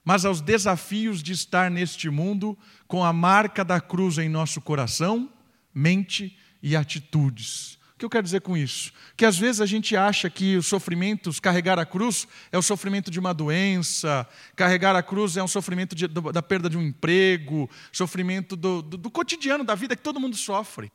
mas 0.07 0.25
aos 0.25 0.41
desafios 0.41 1.21
de 1.21 1.33
estar 1.33 1.69
neste 1.69 2.09
mundo 2.09 2.57
com 2.87 3.03
a 3.03 3.13
marca 3.13 3.65
da 3.65 3.81
cruz 3.81 4.19
em 4.19 4.29
nosso 4.29 4.61
coração, 4.61 5.29
mente 5.75 6.39
e 6.63 6.77
atitudes. 6.77 7.77
O 7.97 7.99
que 7.99 8.05
eu 8.05 8.11
quero 8.11 8.23
dizer 8.23 8.41
com 8.43 8.57
isso? 8.57 8.93
Que 9.17 9.25
às 9.25 9.37
vezes 9.37 9.61
a 9.61 9.67
gente 9.67 9.97
acha 9.97 10.31
que 10.31 10.57
os 10.57 10.69
sofrimentos, 10.69 11.41
carregar 11.41 11.77
a 11.81 11.85
cruz, 11.85 12.29
é 12.53 12.57
o 12.57 12.63
sofrimento 12.63 13.11
de 13.11 13.19
uma 13.19 13.35
doença, 13.35 14.29
carregar 14.55 14.95
a 14.95 15.03
cruz 15.03 15.37
é 15.37 15.43
um 15.43 15.49
sofrimento 15.49 15.97
de, 15.97 16.07
da 16.07 16.41
perda 16.41 16.71
de 16.71 16.79
um 16.79 16.83
emprego, 16.83 17.69
sofrimento 17.91 18.55
do, 18.55 18.83
do, 18.83 18.97
do 18.97 19.11
cotidiano 19.11 19.65
da 19.65 19.75
vida 19.75 19.97
que 19.97 20.03
todo 20.05 20.21
mundo 20.21 20.37
sofre. 20.37 20.93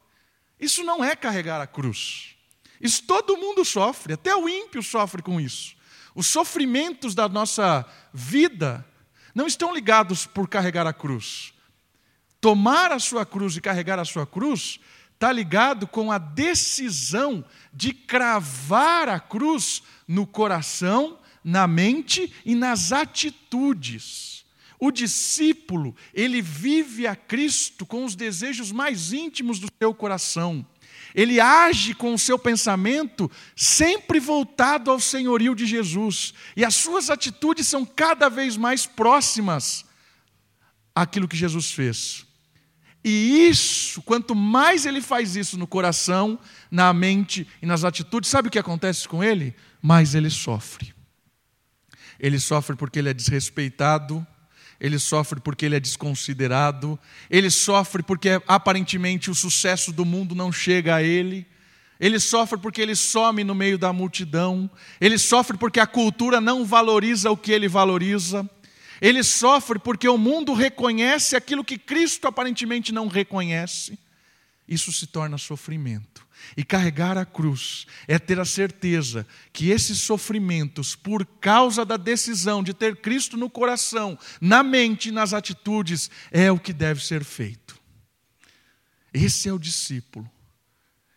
Isso 0.57 0.85
não 0.85 1.03
é 1.03 1.17
carregar 1.17 1.59
a 1.59 1.67
cruz. 1.67 2.37
Isso 2.79 3.03
todo 3.03 3.35
mundo 3.35 3.65
sofre, 3.65 4.13
até 4.13 4.33
o 4.33 4.47
ímpio 4.47 4.81
sofre 4.81 5.21
com 5.21 5.41
isso. 5.41 5.75
Os 6.15 6.27
sofrimentos 6.27 7.13
da 7.13 7.27
nossa 7.27 7.85
vida 8.13 8.85
não 9.33 9.47
estão 9.47 9.73
ligados 9.73 10.25
por 10.25 10.47
carregar 10.47 10.85
a 10.87 10.93
cruz. 10.93 11.53
Tomar 12.39 12.91
a 12.91 12.99
sua 12.99 13.25
cruz 13.25 13.55
e 13.55 13.61
carregar 13.61 13.99
a 13.99 14.05
sua 14.05 14.25
cruz 14.25 14.79
está 15.13 15.31
ligado 15.31 15.85
com 15.85 16.11
a 16.11 16.17
decisão 16.17 17.45
de 17.71 17.93
cravar 17.93 19.07
a 19.07 19.19
cruz 19.19 19.83
no 20.07 20.25
coração, 20.25 21.19
na 21.43 21.67
mente 21.67 22.33
e 22.43 22.55
nas 22.55 22.91
atitudes. 22.91 24.43
O 24.79 24.89
discípulo, 24.89 25.95
ele 26.11 26.41
vive 26.41 27.05
a 27.05 27.15
Cristo 27.15 27.85
com 27.85 28.03
os 28.03 28.15
desejos 28.15 28.71
mais 28.71 29.13
íntimos 29.13 29.59
do 29.59 29.67
seu 29.77 29.93
coração. 29.93 30.65
Ele 31.13 31.39
age 31.39 31.93
com 31.93 32.13
o 32.13 32.19
seu 32.19 32.37
pensamento 32.37 33.29
sempre 33.55 34.19
voltado 34.19 34.89
ao 34.91 34.99
senhorio 34.99 35.55
de 35.55 35.65
Jesus, 35.65 36.33
e 36.55 36.63
as 36.63 36.75
suas 36.75 37.09
atitudes 37.09 37.67
são 37.67 37.85
cada 37.85 38.29
vez 38.29 38.57
mais 38.57 38.85
próximas 38.85 39.85
àquilo 40.95 41.27
que 41.27 41.37
Jesus 41.37 41.71
fez. 41.71 42.25
E 43.03 43.47
isso, 43.49 44.01
quanto 44.03 44.35
mais 44.35 44.85
ele 44.85 45.01
faz 45.01 45.35
isso 45.35 45.57
no 45.57 45.65
coração, 45.65 46.39
na 46.69 46.93
mente 46.93 47.47
e 47.61 47.65
nas 47.65 47.83
atitudes, 47.83 48.29
sabe 48.29 48.47
o 48.47 48.51
que 48.51 48.59
acontece 48.59 49.07
com 49.07 49.23
ele? 49.23 49.55
Mais 49.81 50.13
ele 50.13 50.29
sofre. 50.29 50.93
Ele 52.19 52.39
sofre 52.39 52.75
porque 52.75 52.99
ele 52.99 53.09
é 53.09 53.13
desrespeitado, 53.13 54.25
ele 54.81 54.97
sofre 54.97 55.39
porque 55.39 55.63
ele 55.63 55.75
é 55.75 55.79
desconsiderado, 55.79 56.99
ele 57.29 57.51
sofre 57.51 58.01
porque 58.01 58.41
aparentemente 58.47 59.29
o 59.29 59.35
sucesso 59.35 59.91
do 59.91 60.03
mundo 60.03 60.33
não 60.33 60.51
chega 60.51 60.95
a 60.95 61.03
ele, 61.03 61.45
ele 61.99 62.19
sofre 62.19 62.57
porque 62.57 62.81
ele 62.81 62.95
some 62.95 63.43
no 63.43 63.53
meio 63.53 63.77
da 63.77 63.93
multidão, 63.93 64.67
ele 64.99 65.19
sofre 65.19 65.55
porque 65.55 65.79
a 65.79 65.85
cultura 65.85 66.41
não 66.41 66.65
valoriza 66.65 67.29
o 67.29 67.37
que 67.37 67.51
ele 67.51 67.67
valoriza, 67.67 68.49
ele 68.99 69.23
sofre 69.23 69.77
porque 69.77 70.09
o 70.09 70.17
mundo 70.17 70.51
reconhece 70.51 71.35
aquilo 71.35 71.63
que 71.63 71.77
Cristo 71.77 72.27
aparentemente 72.27 72.91
não 72.91 73.07
reconhece. 73.07 73.99
Isso 74.67 74.91
se 74.91 75.05
torna 75.05 75.37
sofrimento. 75.37 76.25
E 76.55 76.63
carregar 76.63 77.17
a 77.17 77.25
cruz 77.25 77.85
é 78.07 78.19
ter 78.19 78.39
a 78.39 78.45
certeza 78.45 79.25
que 79.53 79.69
esses 79.69 79.99
sofrimentos, 79.99 80.95
por 80.95 81.25
causa 81.25 81.85
da 81.85 81.97
decisão 81.97 82.63
de 82.63 82.73
ter 82.73 82.97
Cristo 82.97 83.37
no 83.37 83.49
coração, 83.49 84.17
na 84.39 84.63
mente 84.63 85.09
e 85.09 85.11
nas 85.11 85.33
atitudes, 85.33 86.09
é 86.31 86.51
o 86.51 86.59
que 86.59 86.73
deve 86.73 87.03
ser 87.03 87.23
feito. 87.23 87.79
Esse 89.13 89.49
é 89.49 89.53
o 89.53 89.59
discípulo, 89.59 90.29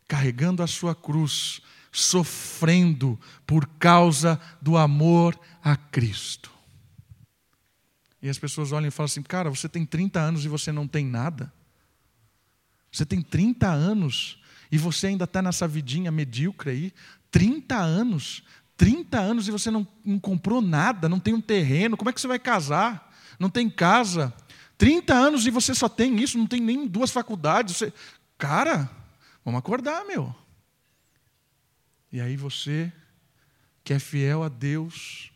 carregando 0.09 0.63
a 0.63 0.67
sua 0.67 0.95
cruz, 0.95 1.61
sofrendo 1.93 3.19
por 3.47 3.67
causa 3.79 4.41
do 4.61 4.77
amor 4.77 5.39
a 5.63 5.77
Cristo. 5.77 6.51
E 8.21 8.29
as 8.29 8.39
pessoas 8.39 8.73
olham 8.73 8.89
e 8.89 8.91
falam 8.91 9.05
assim: 9.05 9.23
cara, 9.23 9.51
você 9.51 9.69
tem 9.69 9.85
30 9.85 10.19
anos 10.19 10.45
e 10.45 10.49
você 10.49 10.73
não 10.73 10.89
tem 10.89 11.05
nada. 11.05 11.53
Você 12.91 13.05
tem 13.05 13.21
30 13.21 13.69
anos 13.69 14.39
e 14.75 14.79
você 14.79 15.07
ainda 15.07 15.23
está 15.23 15.41
nessa 15.41 15.69
vidinha 15.69 16.11
medíocre 16.11 16.71
aí, 16.71 16.93
30 17.31 17.77
anos, 17.77 18.43
30 18.77 19.21
anos 19.21 19.47
e 19.47 19.53
você 19.53 19.71
não, 19.71 19.87
não 20.05 20.19
comprou 20.19 20.61
nada, 20.61 21.09
não 21.09 21.21
tem 21.21 21.33
um 21.33 21.41
terreno, 21.41 21.97
como 21.97 22.11
é 22.11 22.13
que 22.13 22.21
você 22.21 22.27
vai 22.27 22.41
casar? 22.41 23.15
Não 23.39 23.49
tem 23.49 23.71
casa. 23.71 24.35
30 24.77 25.15
anos 25.15 25.47
e 25.47 25.51
você 25.51 25.77
só 25.77 25.89
tem 25.89 26.21
isso, 26.21 26.37
não 26.37 26.49
tem 26.49 26.61
nem 26.61 26.89
duas 26.89 27.13
faculdades. 27.13 27.77
Você... 27.77 27.93
Cara, 28.37 28.91
vamos 29.45 29.61
acordar, 29.61 30.05
meu. 30.07 30.35
E 32.11 32.21
aí 32.21 32.37
você, 32.37 32.93
que 33.85 33.93
é 33.93 34.01
fiel 34.01 34.43
a 34.43 34.49
Deus, 34.49 35.31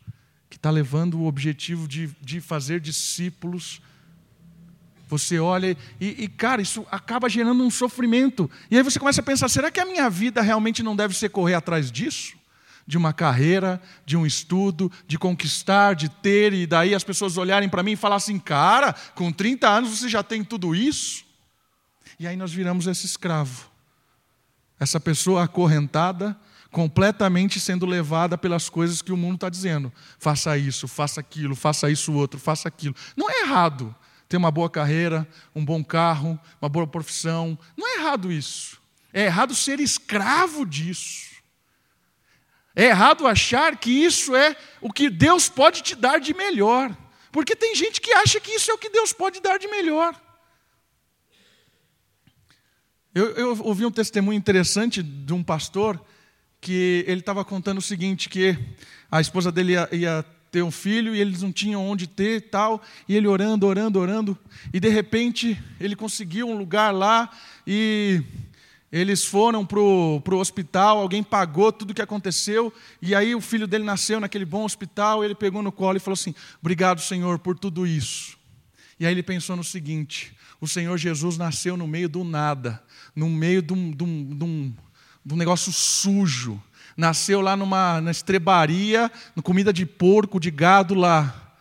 que 0.50 0.56
está 0.56 0.68
levando 0.68 1.16
o 1.20 1.26
objetivo 1.26 1.86
de, 1.86 2.08
de 2.20 2.40
fazer 2.40 2.80
discípulos, 2.80 3.80
você 5.08 5.38
olha 5.38 5.74
e, 5.98 6.24
e, 6.24 6.28
cara, 6.28 6.60
isso 6.60 6.86
acaba 6.90 7.28
gerando 7.28 7.64
um 7.64 7.70
sofrimento. 7.70 8.48
E 8.70 8.76
aí 8.76 8.82
você 8.82 8.98
começa 8.98 9.22
a 9.22 9.24
pensar: 9.24 9.48
será 9.48 9.70
que 9.70 9.80
a 9.80 9.86
minha 9.86 10.08
vida 10.10 10.42
realmente 10.42 10.82
não 10.82 10.94
deve 10.94 11.14
ser 11.14 11.30
correr 11.30 11.54
atrás 11.54 11.90
disso? 11.90 12.36
De 12.86 12.96
uma 12.96 13.12
carreira, 13.12 13.80
de 14.04 14.16
um 14.16 14.26
estudo, 14.26 14.92
de 15.06 15.18
conquistar, 15.18 15.94
de 15.94 16.08
ter, 16.08 16.52
e 16.52 16.66
daí 16.66 16.94
as 16.94 17.04
pessoas 17.04 17.36
olharem 17.36 17.68
para 17.68 17.82
mim 17.82 17.92
e 17.92 17.96
falar 17.96 18.16
assim: 18.16 18.38
cara, 18.38 18.92
com 19.14 19.32
30 19.32 19.66
anos 19.66 19.98
você 19.98 20.08
já 20.08 20.22
tem 20.22 20.44
tudo 20.44 20.74
isso? 20.74 21.24
E 22.20 22.26
aí 22.26 22.36
nós 22.36 22.52
viramos 22.52 22.86
esse 22.86 23.06
escravo, 23.06 23.70
essa 24.78 25.00
pessoa 25.00 25.44
acorrentada, 25.44 26.36
completamente 26.70 27.58
sendo 27.58 27.86
levada 27.86 28.36
pelas 28.36 28.68
coisas 28.68 29.00
que 29.00 29.12
o 29.12 29.16
mundo 29.16 29.36
está 29.36 29.48
dizendo. 29.48 29.90
Faça 30.18 30.58
isso, 30.58 30.86
faça 30.86 31.20
aquilo, 31.20 31.54
faça 31.54 31.90
isso 31.90 32.12
outro, 32.12 32.38
faça 32.38 32.68
aquilo. 32.68 32.94
Não 33.16 33.30
é 33.30 33.42
errado 33.42 33.94
ter 34.28 34.36
uma 34.36 34.50
boa 34.50 34.68
carreira, 34.68 35.26
um 35.54 35.64
bom 35.64 35.82
carro, 35.82 36.38
uma 36.60 36.68
boa 36.68 36.86
profissão. 36.86 37.58
Não 37.76 37.88
é 37.88 38.00
errado 38.00 38.30
isso. 38.30 38.78
É 39.12 39.24
errado 39.24 39.54
ser 39.54 39.80
escravo 39.80 40.66
disso. 40.66 41.28
É 42.76 42.84
errado 42.84 43.26
achar 43.26 43.76
que 43.76 43.90
isso 43.90 44.36
é 44.36 44.54
o 44.80 44.92
que 44.92 45.08
Deus 45.08 45.48
pode 45.48 45.82
te 45.82 45.96
dar 45.96 46.20
de 46.20 46.34
melhor. 46.34 46.96
Porque 47.32 47.56
tem 47.56 47.74
gente 47.74 48.00
que 48.00 48.12
acha 48.12 48.38
que 48.38 48.52
isso 48.52 48.70
é 48.70 48.74
o 48.74 48.78
que 48.78 48.90
Deus 48.90 49.12
pode 49.12 49.40
dar 49.40 49.58
de 49.58 49.66
melhor. 49.66 50.14
Eu, 53.14 53.30
eu 53.32 53.64
ouvi 53.64 53.84
um 53.84 53.90
testemunho 53.90 54.36
interessante 54.36 55.02
de 55.02 55.32
um 55.32 55.42
pastor 55.42 56.00
que 56.60 57.04
ele 57.06 57.20
estava 57.20 57.44
contando 57.44 57.78
o 57.78 57.82
seguinte, 57.82 58.28
que 58.28 58.56
a 59.10 59.20
esposa 59.20 59.50
dele 59.50 59.72
ia, 59.72 59.88
ia 59.92 60.24
ter 60.50 60.62
um 60.62 60.70
filho 60.70 61.14
e 61.14 61.20
eles 61.20 61.42
não 61.42 61.52
tinham 61.52 61.86
onde 61.86 62.06
ter 62.06 62.48
tal, 62.50 62.82
e 63.08 63.14
ele 63.14 63.26
orando, 63.26 63.66
orando, 63.66 63.98
orando, 63.98 64.38
e 64.72 64.80
de 64.80 64.88
repente 64.88 65.60
ele 65.78 65.94
conseguiu 65.94 66.48
um 66.48 66.56
lugar 66.56 66.92
lá 66.92 67.30
e 67.66 68.22
eles 68.90 69.24
foram 69.24 69.66
para 69.66 69.78
o 69.78 70.22
hospital, 70.38 70.98
alguém 70.98 71.22
pagou 71.22 71.70
tudo 71.70 71.90
o 71.90 71.94
que 71.94 72.00
aconteceu, 72.00 72.72
e 73.02 73.14
aí 73.14 73.34
o 73.34 73.40
filho 73.40 73.66
dele 73.66 73.84
nasceu 73.84 74.18
naquele 74.18 74.46
bom 74.46 74.64
hospital, 74.64 75.22
ele 75.22 75.34
pegou 75.34 75.62
no 75.62 75.70
colo 75.70 75.98
e 75.98 76.00
falou 76.00 76.14
assim: 76.14 76.34
Obrigado, 76.60 77.00
Senhor, 77.00 77.38
por 77.38 77.58
tudo 77.58 77.86
isso. 77.86 78.38
E 78.98 79.06
aí 79.06 79.12
ele 79.12 79.22
pensou 79.22 79.54
no 79.54 79.62
seguinte: 79.62 80.34
o 80.60 80.66
Senhor 80.66 80.96
Jesus 80.96 81.36
nasceu 81.36 81.76
no 81.76 81.86
meio 81.86 82.08
do 82.08 82.24
nada, 82.24 82.82
no 83.14 83.28
meio 83.28 83.60
de 83.60 83.74
um, 83.74 83.90
de 83.90 84.04
um, 84.04 84.36
de 84.36 84.44
um, 84.44 84.74
de 85.24 85.34
um 85.34 85.36
negócio 85.36 85.70
sujo, 85.70 86.60
nasceu 86.98 87.40
lá 87.40 87.56
numa 87.56 88.00
na 88.00 88.10
estrebaria, 88.10 89.10
no 89.36 89.42
comida 89.42 89.72
de 89.72 89.86
porco, 89.86 90.40
de 90.40 90.50
gado 90.50 90.94
lá. 90.94 91.54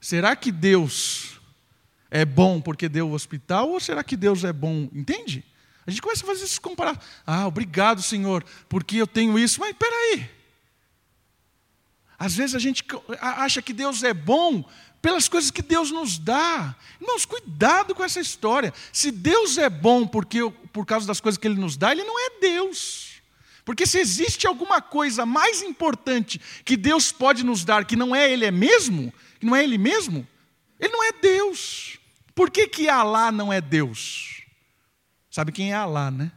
Será 0.00 0.34
que 0.34 0.50
Deus 0.50 1.40
é 2.10 2.24
bom 2.24 2.60
porque 2.60 2.88
deu 2.88 3.08
o 3.08 3.12
hospital 3.12 3.70
ou 3.70 3.78
será 3.78 4.02
que 4.02 4.16
Deus 4.16 4.42
é 4.42 4.52
bom? 4.52 4.88
Entende? 4.92 5.44
A 5.86 5.90
gente 5.90 6.02
começa 6.02 6.24
a 6.24 6.26
fazer 6.26 6.44
esses 6.44 6.58
comparados. 6.58 7.06
Ah, 7.24 7.46
obrigado, 7.46 8.02
Senhor, 8.02 8.44
porque 8.68 8.96
eu 8.96 9.06
tenho 9.06 9.38
isso. 9.38 9.60
Mas 9.60 9.74
peraí. 9.78 10.28
Às 12.18 12.34
vezes 12.34 12.56
a 12.56 12.58
gente 12.58 12.84
acha 13.20 13.62
que 13.62 13.72
Deus 13.72 14.02
é 14.02 14.12
bom 14.12 14.68
pelas 15.00 15.28
coisas 15.28 15.52
que 15.52 15.62
Deus 15.62 15.92
nos 15.92 16.18
dá. 16.18 16.74
Irmãos, 17.00 17.24
cuidado 17.24 17.94
com 17.94 18.02
essa 18.02 18.18
história. 18.18 18.74
Se 18.92 19.12
Deus 19.12 19.56
é 19.56 19.70
bom 19.70 20.04
porque, 20.04 20.40
por 20.72 20.84
causa 20.84 21.06
das 21.06 21.20
coisas 21.20 21.38
que 21.38 21.46
Ele 21.46 21.60
nos 21.60 21.76
dá, 21.76 21.92
Ele 21.92 22.02
não 22.02 22.18
é 22.18 22.40
Deus. 22.40 23.07
Porque 23.68 23.86
se 23.86 23.98
existe 23.98 24.46
alguma 24.46 24.80
coisa 24.80 25.26
mais 25.26 25.62
importante 25.62 26.40
que 26.64 26.74
Deus 26.74 27.12
pode 27.12 27.44
nos 27.44 27.66
dar, 27.66 27.84
que 27.84 27.96
não 27.96 28.16
é 28.16 28.32
Ele 28.32 28.46
é 28.46 28.50
mesmo, 28.50 29.12
que 29.38 29.44
não 29.44 29.54
é 29.54 29.62
Ele 29.62 29.76
mesmo, 29.76 30.26
Ele 30.80 30.90
não 30.90 31.04
é 31.04 31.12
Deus. 31.12 31.98
Por 32.34 32.50
que, 32.50 32.66
que 32.66 32.88
Alá 32.88 33.30
não 33.30 33.52
é 33.52 33.60
Deus? 33.60 34.42
Sabe 35.30 35.52
quem 35.52 35.72
é 35.72 35.74
Alá, 35.74 36.10
né? 36.10 36.32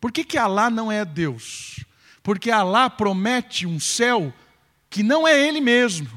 Por 0.00 0.10
que, 0.10 0.24
que 0.24 0.38
Alá 0.38 0.70
não 0.70 0.90
é 0.90 1.04
Deus? 1.04 1.84
Porque 2.22 2.50
Alá 2.50 2.88
promete 2.88 3.66
um 3.66 3.78
céu 3.78 4.32
que 4.88 5.02
não 5.02 5.28
é 5.28 5.38
Ele 5.46 5.60
mesmo. 5.60 6.08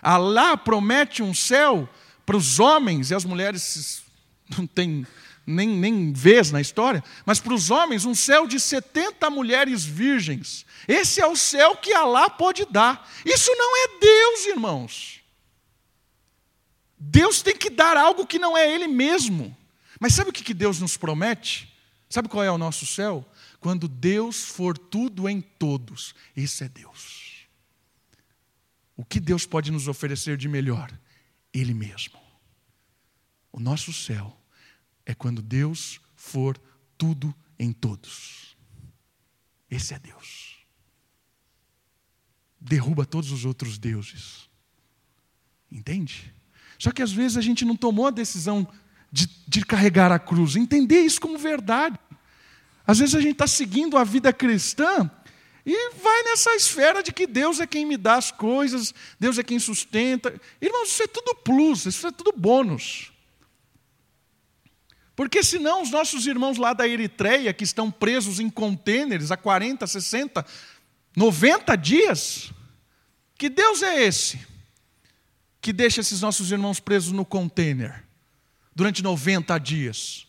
Alá 0.00 0.56
promete 0.56 1.22
um 1.22 1.34
céu 1.34 1.86
para 2.24 2.38
os 2.38 2.58
homens 2.58 3.10
e 3.10 3.14
as 3.14 3.26
mulheres 3.26 4.02
não 4.56 4.66
têm 4.66 5.06
nem, 5.46 5.68
nem 5.68 6.12
vez 6.12 6.50
na 6.50 6.60
história, 6.60 7.02
mas 7.26 7.40
para 7.40 7.54
os 7.54 7.70
homens, 7.70 8.04
um 8.04 8.14
céu 8.14 8.46
de 8.46 8.60
70 8.60 9.28
mulheres 9.30 9.84
virgens. 9.84 10.64
Esse 10.86 11.20
é 11.20 11.26
o 11.26 11.36
céu 11.36 11.76
que 11.76 11.92
Alá 11.92 12.30
pode 12.30 12.64
dar. 12.66 13.10
Isso 13.24 13.50
não 13.56 13.76
é 13.84 13.98
Deus, 14.00 14.46
irmãos. 14.46 15.20
Deus 16.98 17.42
tem 17.42 17.56
que 17.56 17.70
dar 17.70 17.96
algo 17.96 18.26
que 18.26 18.38
não 18.38 18.56
é 18.56 18.72
Ele 18.72 18.86
mesmo. 18.86 19.56
Mas 19.98 20.14
sabe 20.14 20.30
o 20.30 20.32
que 20.32 20.54
Deus 20.54 20.80
nos 20.80 20.96
promete? 20.96 21.72
Sabe 22.08 22.28
qual 22.28 22.44
é 22.44 22.50
o 22.50 22.58
nosso 22.58 22.86
céu? 22.86 23.26
Quando 23.58 23.88
Deus 23.88 24.44
for 24.44 24.76
tudo 24.76 25.28
em 25.28 25.40
todos. 25.40 26.14
Esse 26.36 26.64
é 26.64 26.68
Deus. 26.68 27.46
O 28.96 29.04
que 29.04 29.18
Deus 29.18 29.46
pode 29.46 29.70
nos 29.70 29.88
oferecer 29.88 30.36
de 30.36 30.48
melhor? 30.48 30.92
Ele 31.52 31.74
mesmo. 31.74 32.20
O 33.50 33.58
nosso 33.58 33.92
céu 33.92 34.36
é 35.04 35.14
quando 35.14 35.42
Deus 35.42 36.00
for 36.14 36.60
tudo 36.96 37.34
em 37.58 37.72
todos. 37.72 38.56
Esse 39.70 39.94
é 39.94 39.98
Deus. 39.98 40.56
Derruba 42.60 43.04
todos 43.04 43.32
os 43.32 43.44
outros 43.44 43.78
deuses. 43.78 44.48
Entende? 45.70 46.32
Só 46.78 46.90
que 46.90 47.02
às 47.02 47.12
vezes 47.12 47.36
a 47.36 47.40
gente 47.40 47.64
não 47.64 47.76
tomou 47.76 48.06
a 48.06 48.10
decisão 48.10 48.66
de, 49.10 49.28
de 49.46 49.64
carregar 49.64 50.12
a 50.12 50.18
cruz, 50.18 50.56
entender 50.56 51.00
isso 51.00 51.20
como 51.20 51.38
verdade. 51.38 51.98
Às 52.86 52.98
vezes 52.98 53.14
a 53.14 53.20
gente 53.20 53.32
está 53.32 53.46
seguindo 53.46 53.96
a 53.96 54.04
vida 54.04 54.32
cristã 54.32 55.10
e 55.64 55.90
vai 55.92 56.22
nessa 56.24 56.54
esfera 56.56 57.02
de 57.02 57.12
que 57.12 57.26
Deus 57.26 57.60
é 57.60 57.66
quem 57.66 57.86
me 57.86 57.96
dá 57.96 58.16
as 58.16 58.30
coisas, 58.30 58.92
Deus 59.18 59.38
é 59.38 59.42
quem 59.42 59.58
sustenta. 59.58 60.34
Irmãos, 60.60 60.88
isso 60.88 61.02
é 61.02 61.06
tudo 61.06 61.34
plus, 61.36 61.86
isso 61.86 62.06
é 62.06 62.10
tudo 62.10 62.32
bônus. 62.36 63.11
Porque 65.14 65.42
senão 65.42 65.82
os 65.82 65.90
nossos 65.90 66.26
irmãos 66.26 66.56
lá 66.56 66.72
da 66.72 66.88
Eritreia, 66.88 67.52
que 67.52 67.64
estão 67.64 67.90
presos 67.90 68.40
em 68.40 68.48
contêineres 68.48 69.30
há 69.30 69.36
40, 69.36 69.86
60, 69.86 70.44
90 71.14 71.76
dias, 71.76 72.50
que 73.36 73.48
Deus 73.48 73.82
é 73.82 74.02
esse 74.02 74.40
que 75.60 75.72
deixa 75.72 76.00
esses 76.00 76.20
nossos 76.20 76.50
irmãos 76.50 76.80
presos 76.80 77.12
no 77.12 77.24
contêiner 77.24 78.04
durante 78.74 79.02
90 79.02 79.58
dias? 79.58 80.26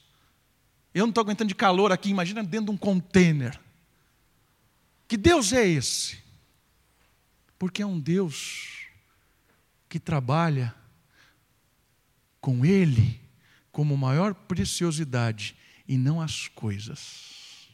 Eu 0.93 1.05
não 1.05 1.09
estou 1.09 1.23
aguentando 1.23 1.47
de 1.47 1.55
calor 1.55 1.91
aqui, 1.91 2.09
imagina 2.09 2.43
dentro 2.43 2.67
de 2.67 2.71
um 2.71 2.77
contêiner. 2.77 3.59
Que 5.07 5.17
Deus 5.17 5.53
é 5.53 5.67
esse? 5.67 6.21
Porque 7.57 7.81
é 7.81 7.85
um 7.85 7.99
Deus 7.99 8.87
que 9.87 9.99
trabalha 9.99 10.75
com 12.41 12.65
Ele 12.65 13.22
como 13.73 13.97
maior 13.97 14.33
preciosidade 14.35 15.55
e 15.85 15.97
não 15.97 16.21
as 16.21 16.47
coisas. 16.47 17.67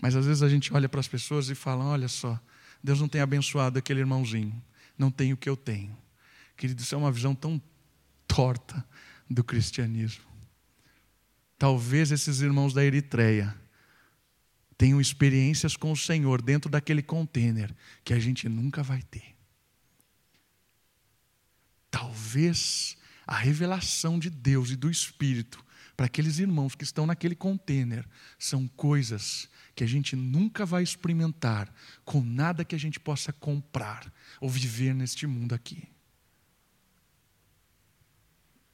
Mas 0.00 0.14
às 0.14 0.26
vezes 0.26 0.42
a 0.42 0.48
gente 0.48 0.72
olha 0.72 0.88
para 0.88 1.00
as 1.00 1.08
pessoas 1.08 1.48
e 1.48 1.54
fala: 1.54 1.84
olha 1.84 2.06
só, 2.06 2.38
Deus 2.84 3.00
não 3.00 3.08
tem 3.08 3.20
abençoado 3.20 3.78
aquele 3.78 4.00
irmãozinho, 4.00 4.62
não 4.96 5.10
tem 5.10 5.32
o 5.32 5.36
que 5.36 5.48
eu 5.48 5.56
tenho. 5.56 5.96
Querido, 6.56 6.80
isso 6.80 6.94
é 6.94 6.98
uma 6.98 7.10
visão 7.10 7.34
tão 7.34 7.60
torta 8.28 8.86
do 9.28 9.42
cristianismo. 9.42 10.24
Talvez 11.58 12.12
esses 12.12 12.40
irmãos 12.40 12.74
da 12.74 12.84
Eritreia 12.84 13.56
tenham 14.76 15.00
experiências 15.00 15.74
com 15.74 15.90
o 15.90 15.96
Senhor 15.96 16.42
dentro 16.42 16.70
daquele 16.70 17.02
contêiner 17.02 17.74
que 18.04 18.12
a 18.12 18.18
gente 18.18 18.46
nunca 18.46 18.82
vai 18.82 19.02
ter. 19.02 19.34
Talvez 21.90 22.98
a 23.26 23.36
revelação 23.36 24.18
de 24.18 24.30
Deus 24.30 24.70
e 24.70 24.76
do 24.76 24.90
Espírito 24.90 25.64
para 25.96 26.06
aqueles 26.06 26.38
irmãos 26.38 26.74
que 26.74 26.84
estão 26.84 27.06
naquele 27.06 27.34
contêiner 27.34 28.06
são 28.38 28.68
coisas 28.68 29.48
que 29.74 29.82
a 29.82 29.86
gente 29.86 30.14
nunca 30.14 30.66
vai 30.66 30.82
experimentar 30.82 31.72
com 32.04 32.22
nada 32.22 32.64
que 32.64 32.74
a 32.74 32.78
gente 32.78 33.00
possa 33.00 33.32
comprar 33.32 34.12
ou 34.40 34.48
viver 34.48 34.94
neste 34.94 35.26
mundo 35.26 35.54
aqui. 35.54 35.88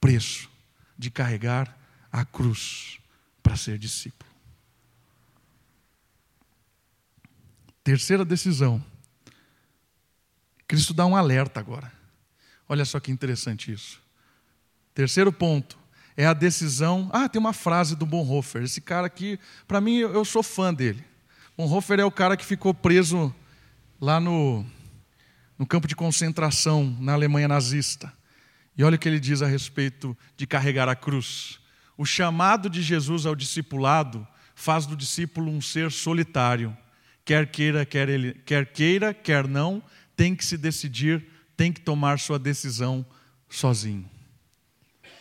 Preço 0.00 0.50
de 0.98 1.10
carregar 1.10 1.78
a 2.10 2.24
cruz 2.24 2.98
para 3.42 3.56
ser 3.56 3.78
discípulo. 3.78 4.30
Terceira 7.84 8.24
decisão. 8.24 8.84
Cristo 10.66 10.92
dá 10.92 11.06
um 11.06 11.16
alerta 11.16 11.60
agora. 11.60 11.92
Olha 12.68 12.84
só 12.84 12.98
que 12.98 13.10
interessante 13.10 13.72
isso. 13.72 14.01
Terceiro 14.94 15.32
ponto 15.32 15.78
é 16.16 16.26
a 16.26 16.34
decisão. 16.34 17.08
Ah, 17.12 17.28
tem 17.28 17.40
uma 17.40 17.52
frase 17.52 17.96
do 17.96 18.04
Bonhoeffer. 18.04 18.62
Esse 18.62 18.80
cara 18.80 19.06
aqui, 19.06 19.38
para 19.66 19.80
mim, 19.80 19.98
eu 19.98 20.24
sou 20.24 20.42
fã 20.42 20.72
dele. 20.72 21.04
Bonhoeffer 21.56 22.00
é 22.00 22.04
o 22.04 22.10
cara 22.10 22.36
que 22.36 22.44
ficou 22.44 22.74
preso 22.74 23.34
lá 24.00 24.20
no, 24.20 24.64
no 25.58 25.66
campo 25.66 25.86
de 25.86 25.96
concentração 25.96 26.96
na 27.00 27.12
Alemanha 27.12 27.48
nazista. 27.48 28.12
E 28.76 28.82
olha 28.82 28.96
o 28.96 28.98
que 28.98 29.08
ele 29.08 29.20
diz 29.20 29.42
a 29.42 29.46
respeito 29.46 30.16
de 30.36 30.46
carregar 30.46 30.88
a 30.88 30.96
cruz. 30.96 31.60
O 31.96 32.04
chamado 32.04 32.68
de 32.68 32.82
Jesus 32.82 33.26
ao 33.26 33.34
discipulado 33.34 34.26
faz 34.54 34.86
do 34.86 34.96
discípulo 34.96 35.50
um 35.50 35.60
ser 35.60 35.90
solitário. 35.90 36.76
Quer 37.24 37.46
queira, 37.46 37.86
quer, 37.86 38.08
ele, 38.08 38.34
quer 38.44 38.66
queira, 38.66 39.14
quer 39.14 39.46
não, 39.46 39.82
tem 40.16 40.34
que 40.34 40.44
se 40.44 40.56
decidir, 40.56 41.24
tem 41.56 41.72
que 41.72 41.80
tomar 41.80 42.18
sua 42.18 42.38
decisão 42.38 43.04
sozinho. 43.48 44.08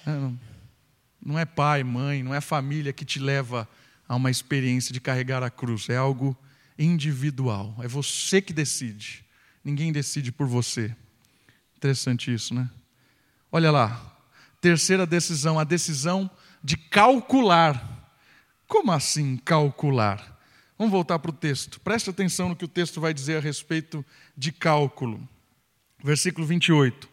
É, 0.05 0.31
não 1.23 1.37
é 1.37 1.45
pai, 1.45 1.83
mãe, 1.83 2.23
não 2.23 2.33
é 2.33 2.41
família 2.41 2.93
que 2.93 3.05
te 3.05 3.19
leva 3.19 3.67
a 4.07 4.15
uma 4.15 4.31
experiência 4.31 4.93
de 4.93 4.99
carregar 4.99 5.43
a 5.43 5.49
cruz. 5.49 5.89
É 5.89 5.97
algo 5.97 6.37
individual. 6.77 7.75
É 7.79 7.87
você 7.87 8.41
que 8.41 8.53
decide. 8.53 9.23
Ninguém 9.63 9.91
decide 9.91 10.31
por 10.31 10.47
você. 10.47 10.95
Interessante 11.77 12.33
isso, 12.33 12.53
né? 12.53 12.69
Olha 13.51 13.71
lá. 13.71 14.07
Terceira 14.59 15.05
decisão, 15.05 15.59
a 15.59 15.63
decisão 15.63 16.29
de 16.63 16.77
calcular. 16.77 18.11
Como 18.67 18.91
assim 18.91 19.37
calcular? 19.37 20.39
Vamos 20.77 20.91
voltar 20.91 21.19
para 21.19 21.29
o 21.29 21.33
texto. 21.33 21.79
Preste 21.79 22.09
atenção 22.09 22.49
no 22.49 22.55
que 22.55 22.65
o 22.65 22.67
texto 22.67 22.99
vai 22.99 23.13
dizer 23.13 23.37
a 23.37 23.39
respeito 23.39 24.03
de 24.35 24.51
cálculo. 24.51 25.27
Versículo 26.03 26.45
28. 26.45 27.09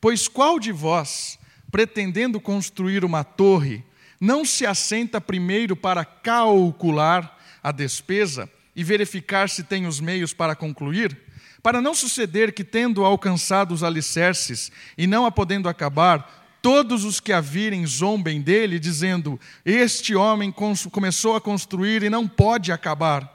Pois 0.00 0.28
qual 0.28 0.58
de 0.58 0.72
vós, 0.72 1.38
pretendendo 1.74 2.40
construir 2.40 3.04
uma 3.04 3.24
torre, 3.24 3.82
não 4.20 4.44
se 4.44 4.64
assenta 4.64 5.20
primeiro 5.20 5.74
para 5.74 6.04
calcular 6.04 7.36
a 7.60 7.72
despesa 7.72 8.48
e 8.76 8.84
verificar 8.84 9.48
se 9.48 9.64
tem 9.64 9.84
os 9.84 9.98
meios 9.98 10.32
para 10.32 10.54
concluir? 10.54 11.18
Para 11.60 11.82
não 11.82 11.92
suceder 11.92 12.52
que, 12.52 12.62
tendo 12.62 13.04
alcançado 13.04 13.74
os 13.74 13.82
alicerces 13.82 14.70
e 14.96 15.08
não 15.08 15.26
a 15.26 15.32
podendo 15.32 15.68
acabar, 15.68 16.56
todos 16.62 17.02
os 17.02 17.18
que 17.18 17.32
a 17.32 17.40
virem 17.40 17.84
zombem 17.84 18.40
dele, 18.40 18.78
dizendo: 18.78 19.40
Este 19.64 20.14
homem 20.14 20.54
começou 20.92 21.34
a 21.34 21.40
construir 21.40 22.04
e 22.04 22.08
não 22.08 22.28
pode 22.28 22.70
acabar. 22.70 23.33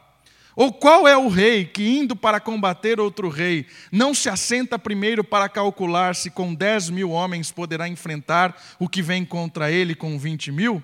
Ou 0.59 0.73
qual 0.73 1.07
é 1.07 1.15
o 1.15 1.29
rei 1.29 1.63
que, 1.63 1.87
indo 1.87 2.17
para 2.17 2.37
combater 2.37 2.99
outro 2.99 3.29
rei, 3.29 3.65
não 3.89 4.13
se 4.13 4.27
assenta 4.27 4.77
primeiro 4.77 5.23
para 5.23 5.47
calcular 5.47 6.13
se 6.17 6.29
com 6.29 6.53
dez 6.53 6.89
mil 6.89 7.11
homens 7.11 7.49
poderá 7.49 7.87
enfrentar 7.87 8.61
o 8.77 8.89
que 8.89 9.01
vem 9.01 9.23
contra 9.23 9.71
ele 9.71 9.95
com 9.95 10.19
vinte 10.19 10.51
mil? 10.51 10.83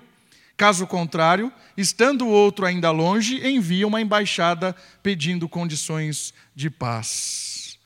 Caso 0.56 0.86
contrário, 0.86 1.52
estando 1.76 2.24
o 2.24 2.30
outro 2.30 2.64
ainda 2.64 2.90
longe, 2.90 3.46
envia 3.46 3.86
uma 3.86 4.00
embaixada 4.00 4.74
pedindo 5.02 5.46
condições 5.46 6.32
de 6.54 6.70
paz. 6.70 7.78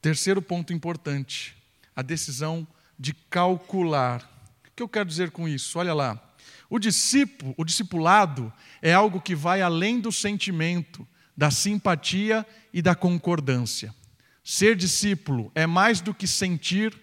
Terceiro 0.00 0.40
ponto 0.40 0.72
importante: 0.72 1.54
a 1.94 2.00
decisão 2.00 2.66
de 2.98 3.12
calcular. 3.12 4.22
O 4.66 4.70
que 4.74 4.82
eu 4.82 4.88
quero 4.88 5.04
dizer 5.06 5.32
com 5.32 5.46
isso? 5.46 5.78
Olha 5.78 5.92
lá. 5.92 6.27
O 6.70 6.78
discípulo, 6.78 7.54
o 7.56 7.64
discipulado 7.64 8.52
é 8.82 8.92
algo 8.92 9.20
que 9.20 9.34
vai 9.34 9.62
além 9.62 10.00
do 10.00 10.12
sentimento, 10.12 11.06
da 11.36 11.50
simpatia 11.50 12.46
e 12.72 12.82
da 12.82 12.94
concordância. 12.94 13.94
Ser 14.44 14.76
discípulo 14.76 15.50
é 15.54 15.66
mais 15.66 16.00
do 16.00 16.12
que 16.12 16.26
sentir, 16.26 16.98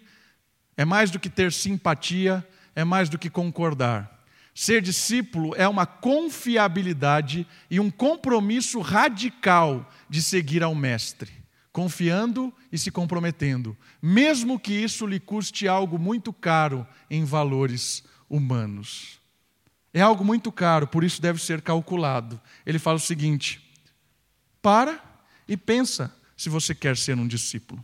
é 0.78 0.86
mais 0.86 1.10
do 1.10 1.20
que 1.20 1.30
ter 1.30 1.52
simpatia, 1.52 2.46
é 2.76 2.84
mais 2.84 3.10
do 3.10 3.18
que 3.18 3.30
concordar. 3.30 4.24
Ser 4.54 4.82
discípulo 4.82 5.54
é 5.56 5.68
uma 5.68 5.86
confiabilidade 5.86 7.46
e 7.70 7.80
um 7.80 7.90
compromisso 7.90 8.80
radical 8.80 9.92
de 10.10 10.22
seguir 10.22 10.64
ao 10.64 10.76
Mestre, 10.76 11.32
confiando 11.72 12.54
e 12.72 12.78
se 12.78 12.90
comprometendo, 12.90 13.76
mesmo 14.02 14.60
que 14.60 14.74
isso 14.74 15.06
lhe 15.06 15.20
custe 15.20 15.68
algo 15.68 16.00
muito 16.00 16.32
caro 16.32 16.88
em 17.10 17.26
valores 17.26 18.04
humanos. 18.30 19.25
É 19.96 20.02
algo 20.02 20.26
muito 20.26 20.52
caro, 20.52 20.86
por 20.86 21.06
isso 21.06 21.22
deve 21.22 21.42
ser 21.42 21.62
calculado. 21.62 22.38
Ele 22.66 22.78
fala 22.78 22.98
o 22.98 23.00
seguinte: 23.00 23.66
para 24.62 25.02
e 25.48 25.56
pensa 25.56 26.14
se 26.36 26.50
você 26.50 26.76
quer 26.76 26.98
ser 26.98 27.18
um 27.18 27.26
discípulo. 27.26 27.82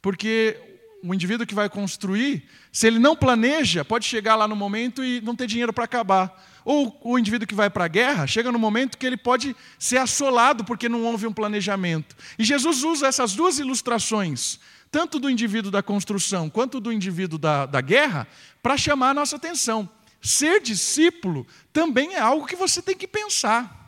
Porque 0.00 0.56
o 1.02 1.12
indivíduo 1.12 1.44
que 1.44 1.56
vai 1.56 1.68
construir, 1.68 2.44
se 2.70 2.86
ele 2.86 3.00
não 3.00 3.16
planeja, 3.16 3.84
pode 3.84 4.04
chegar 4.04 4.36
lá 4.36 4.46
no 4.46 4.54
momento 4.54 5.02
e 5.02 5.20
não 5.20 5.34
ter 5.34 5.48
dinheiro 5.48 5.72
para 5.72 5.86
acabar. 5.86 6.40
Ou 6.64 6.96
o 7.02 7.18
indivíduo 7.18 7.48
que 7.48 7.54
vai 7.54 7.68
para 7.68 7.86
a 7.86 7.88
guerra, 7.88 8.24
chega 8.28 8.52
no 8.52 8.58
momento 8.58 8.96
que 8.96 9.04
ele 9.04 9.16
pode 9.16 9.56
ser 9.76 9.96
assolado 9.96 10.64
porque 10.64 10.88
não 10.88 11.02
houve 11.02 11.26
um 11.26 11.32
planejamento. 11.32 12.14
E 12.38 12.44
Jesus 12.44 12.84
usa 12.84 13.08
essas 13.08 13.34
duas 13.34 13.58
ilustrações, 13.58 14.60
tanto 14.88 15.18
do 15.18 15.28
indivíduo 15.28 15.72
da 15.72 15.82
construção 15.82 16.48
quanto 16.48 16.78
do 16.78 16.92
indivíduo 16.92 17.40
da, 17.40 17.66
da 17.66 17.80
guerra, 17.80 18.28
para 18.62 18.76
chamar 18.76 19.10
a 19.10 19.14
nossa 19.14 19.34
atenção. 19.34 19.97
Ser 20.20 20.60
discípulo 20.60 21.46
também 21.72 22.14
é 22.14 22.20
algo 22.20 22.46
que 22.46 22.56
você 22.56 22.82
tem 22.82 22.96
que 22.96 23.06
pensar. 23.06 23.78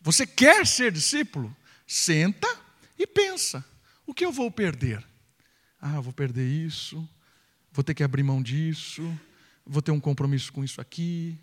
Você 0.00 0.26
quer 0.26 0.66
ser 0.66 0.92
discípulo? 0.92 1.54
Senta 1.86 2.48
e 2.98 3.06
pensa: 3.06 3.64
o 4.06 4.14
que 4.14 4.24
eu 4.24 4.32
vou 4.32 4.50
perder? 4.50 5.04
Ah, 5.80 6.00
vou 6.00 6.12
perder 6.12 6.46
isso, 6.46 7.08
vou 7.72 7.82
ter 7.82 7.94
que 7.94 8.02
abrir 8.02 8.22
mão 8.22 8.42
disso, 8.42 9.02
vou 9.64 9.82
ter 9.82 9.90
um 9.90 10.00
compromisso 10.00 10.52
com 10.52 10.62
isso 10.64 10.80
aqui. 10.80 11.38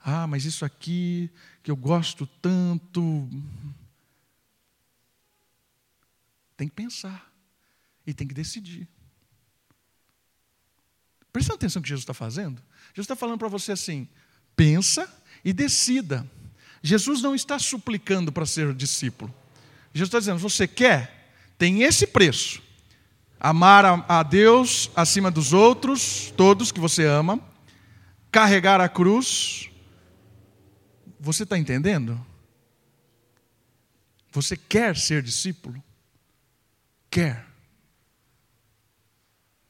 Ah, 0.00 0.26
mas 0.26 0.44
isso 0.44 0.64
aqui 0.64 1.30
que 1.62 1.70
eu 1.70 1.76
gosto 1.76 2.26
tanto. 2.26 3.28
Tem 6.56 6.68
que 6.68 6.74
pensar 6.74 7.32
e 8.06 8.14
tem 8.14 8.26
que 8.26 8.34
decidir. 8.34 8.88
Presta 11.36 11.52
atenção 11.52 11.80
no 11.80 11.82
que 11.82 11.90
Jesus 11.90 12.02
está 12.02 12.14
fazendo. 12.14 12.62
Jesus 12.94 13.04
está 13.04 13.14
falando 13.14 13.38
para 13.38 13.48
você 13.48 13.72
assim: 13.72 14.08
pensa 14.56 15.06
e 15.44 15.52
decida. 15.52 16.26
Jesus 16.82 17.20
não 17.20 17.34
está 17.34 17.58
suplicando 17.58 18.32
para 18.32 18.46
ser 18.46 18.72
discípulo. 18.72 19.34
Jesus 19.92 20.08
está 20.08 20.18
dizendo: 20.18 20.38
você 20.38 20.66
quer? 20.66 21.34
Tem 21.58 21.82
esse 21.82 22.06
preço. 22.06 22.62
Amar 23.38 23.84
a, 23.84 24.20
a 24.20 24.22
Deus 24.22 24.90
acima 24.96 25.30
dos 25.30 25.52
outros, 25.52 26.32
todos 26.38 26.72
que 26.72 26.80
você 26.80 27.04
ama. 27.04 27.38
Carregar 28.32 28.80
a 28.80 28.88
cruz. 28.88 29.68
Você 31.20 31.42
está 31.42 31.58
entendendo? 31.58 32.18
Você 34.32 34.56
quer 34.56 34.96
ser 34.96 35.22
discípulo? 35.22 35.84
Quer. 37.10 37.46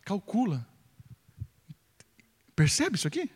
Calcula. 0.04 0.64
Percebe 2.56 2.96
isso 2.96 3.06
aqui? 3.06 3.30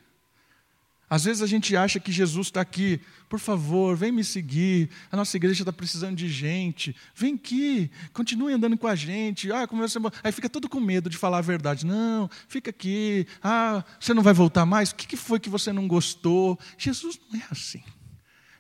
Às 1.11 1.25
vezes 1.25 1.43
a 1.43 1.47
gente 1.49 1.77
acha 1.77 1.99
que 1.99 2.13
Jesus 2.13 2.47
está 2.47 2.61
aqui, 2.61 3.01
por 3.29 3.41
favor, 3.41 3.97
vem 3.97 4.13
me 4.13 4.23
seguir, 4.23 4.89
a 5.11 5.17
nossa 5.17 5.37
igreja 5.37 5.63
está 5.63 5.73
precisando 5.73 6.15
de 6.15 6.29
gente, 6.29 6.95
vem 7.17 7.35
aqui, 7.35 7.91
continue 8.13 8.53
andando 8.53 8.79
com 8.79 8.87
a 8.87 8.95
gente, 8.95 9.51
ah, 9.51 9.67
como 9.67 9.87
você... 9.87 9.99
aí 10.23 10.31
fica 10.31 10.49
todo 10.49 10.69
com 10.69 10.79
medo 10.79 11.11
de 11.11 11.17
falar 11.17 11.39
a 11.39 11.43
verdade. 11.43 11.85
Não, 11.85 12.31
fica 12.47 12.71
aqui, 12.71 13.27
ah, 13.43 13.85
você 13.99 14.15
não 14.15 14.23
vai 14.23 14.33
voltar 14.33 14.65
mais? 14.65 14.93
O 14.93 14.95
que 14.95 15.17
foi 15.17 15.41
que 15.41 15.51
você 15.51 15.73
não 15.73 15.89
gostou? 15.89 16.57
Jesus 16.79 17.19
não 17.29 17.41
é 17.41 17.45
assim. 17.51 17.83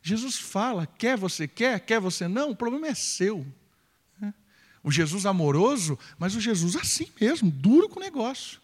Jesus 0.03 0.35
fala, 0.35 0.87
quer 0.87 1.17
você 1.17 1.47
quer, 1.47 1.79
quer 1.79 2.01
você 2.01 2.27
não, 2.27 2.51
o 2.51 2.57
problema 2.57 2.89
é 2.89 2.95
seu. 2.95 3.47
Né? 4.21 4.35
O 4.83 4.91
Jesus 4.91 5.25
amoroso, 5.25 5.97
mas 6.19 6.35
o 6.35 6.41
Jesus 6.41 6.75
assim 6.75 7.07
mesmo, 7.21 7.49
duro 7.49 7.89
com 7.89 8.01
o 8.01 8.03
negócio. 8.03 8.61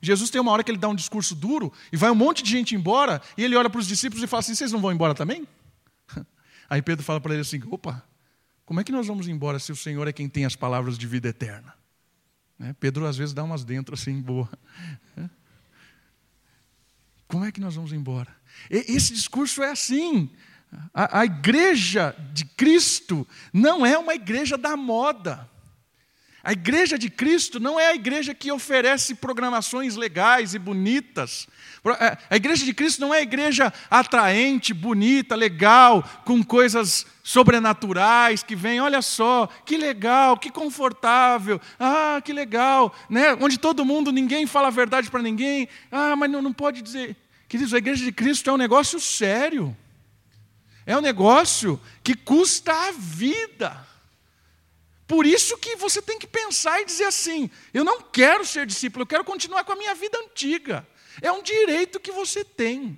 Jesus 0.00 0.30
tem 0.30 0.40
uma 0.40 0.52
hora 0.52 0.62
que 0.62 0.70
ele 0.70 0.78
dá 0.78 0.88
um 0.88 0.94
discurso 0.94 1.34
duro 1.34 1.72
e 1.92 1.96
vai 1.96 2.10
um 2.10 2.14
monte 2.14 2.42
de 2.42 2.50
gente 2.50 2.74
embora, 2.74 3.20
e 3.36 3.44
ele 3.44 3.56
olha 3.56 3.68
para 3.68 3.80
os 3.80 3.86
discípulos 3.86 4.22
e 4.22 4.26
fala 4.26 4.40
assim: 4.40 4.54
vocês 4.54 4.72
não 4.72 4.80
vão 4.80 4.92
embora 4.92 5.14
também? 5.14 5.46
Aí 6.70 6.80
Pedro 6.82 7.04
fala 7.04 7.20
para 7.20 7.32
ele 7.32 7.42
assim: 7.42 7.60
opa, 7.70 8.04
como 8.64 8.80
é 8.80 8.84
que 8.84 8.92
nós 8.92 9.06
vamos 9.06 9.28
embora 9.28 9.58
se 9.58 9.72
o 9.72 9.76
Senhor 9.76 10.06
é 10.06 10.12
quem 10.12 10.28
tem 10.28 10.44
as 10.44 10.54
palavras 10.54 10.98
de 10.98 11.06
vida 11.06 11.28
eterna? 11.28 11.74
Né? 12.58 12.74
Pedro 12.78 13.06
às 13.06 13.16
vezes 13.16 13.32
dá 13.32 13.42
umas 13.44 13.64
dentro 13.64 13.94
assim, 13.94 14.20
boa. 14.20 14.48
Como 17.26 17.44
é 17.44 17.52
que 17.52 17.60
nós 17.60 17.74
vamos 17.74 17.92
embora? 17.92 18.34
Esse 18.70 19.12
discurso 19.12 19.62
é 19.62 19.70
assim. 19.70 20.30
A, 20.92 21.20
a 21.20 21.24
igreja 21.24 22.14
de 22.32 22.44
Cristo 22.44 23.26
não 23.52 23.84
é 23.84 23.96
uma 23.98 24.14
igreja 24.14 24.56
da 24.56 24.76
moda. 24.76 25.48
A 26.42 26.52
igreja 26.52 26.96
de 26.96 27.10
Cristo 27.10 27.58
não 27.58 27.80
é 27.80 27.88
a 27.88 27.94
igreja 27.94 28.32
que 28.32 28.52
oferece 28.52 29.14
programações 29.16 29.96
legais 29.96 30.54
e 30.54 30.58
bonitas. 30.58 31.48
É, 32.00 32.16
a 32.30 32.36
igreja 32.36 32.64
de 32.64 32.72
Cristo 32.72 33.00
não 33.00 33.12
é 33.12 33.18
a 33.18 33.22
igreja 33.22 33.72
atraente, 33.90 34.72
bonita, 34.72 35.34
legal, 35.34 36.02
com 36.24 36.42
coisas 36.44 37.04
sobrenaturais 37.24 38.42
que 38.42 38.54
vem, 38.54 38.80
olha 38.80 39.02
só, 39.02 39.48
que 39.66 39.76
legal, 39.76 40.38
que 40.38 40.50
confortável, 40.50 41.60
ah, 41.78 42.20
que 42.24 42.32
legal, 42.32 42.94
né? 43.10 43.34
onde 43.40 43.58
todo 43.58 43.84
mundo, 43.84 44.12
ninguém 44.12 44.46
fala 44.46 44.68
a 44.68 44.70
verdade 44.72 45.10
para 45.10 45.22
ninguém, 45.22 45.68
ah, 45.90 46.14
mas 46.14 46.30
não, 46.30 46.40
não 46.40 46.52
pode 46.52 46.82
dizer. 46.82 47.16
Queridos, 47.48 47.74
a 47.74 47.78
igreja 47.78 48.04
de 48.04 48.12
Cristo 48.12 48.48
é 48.48 48.52
um 48.52 48.56
negócio 48.58 49.00
sério, 49.00 49.76
é 50.86 50.96
um 50.96 51.00
negócio 51.00 51.80
que 52.02 52.14
custa 52.14 52.72
a 52.72 52.92
vida. 52.92 53.87
Por 55.08 55.24
isso 55.24 55.56
que 55.56 55.74
você 55.74 56.02
tem 56.02 56.18
que 56.18 56.26
pensar 56.26 56.82
e 56.82 56.84
dizer 56.84 57.04
assim: 57.06 57.50
eu 57.72 57.82
não 57.82 58.02
quero 58.02 58.44
ser 58.44 58.66
discípulo, 58.66 59.02
eu 59.02 59.06
quero 59.06 59.24
continuar 59.24 59.64
com 59.64 59.72
a 59.72 59.76
minha 59.76 59.94
vida 59.94 60.18
antiga. 60.18 60.86
É 61.22 61.32
um 61.32 61.42
direito 61.42 61.98
que 61.98 62.12
você 62.12 62.44
tem. 62.44 62.96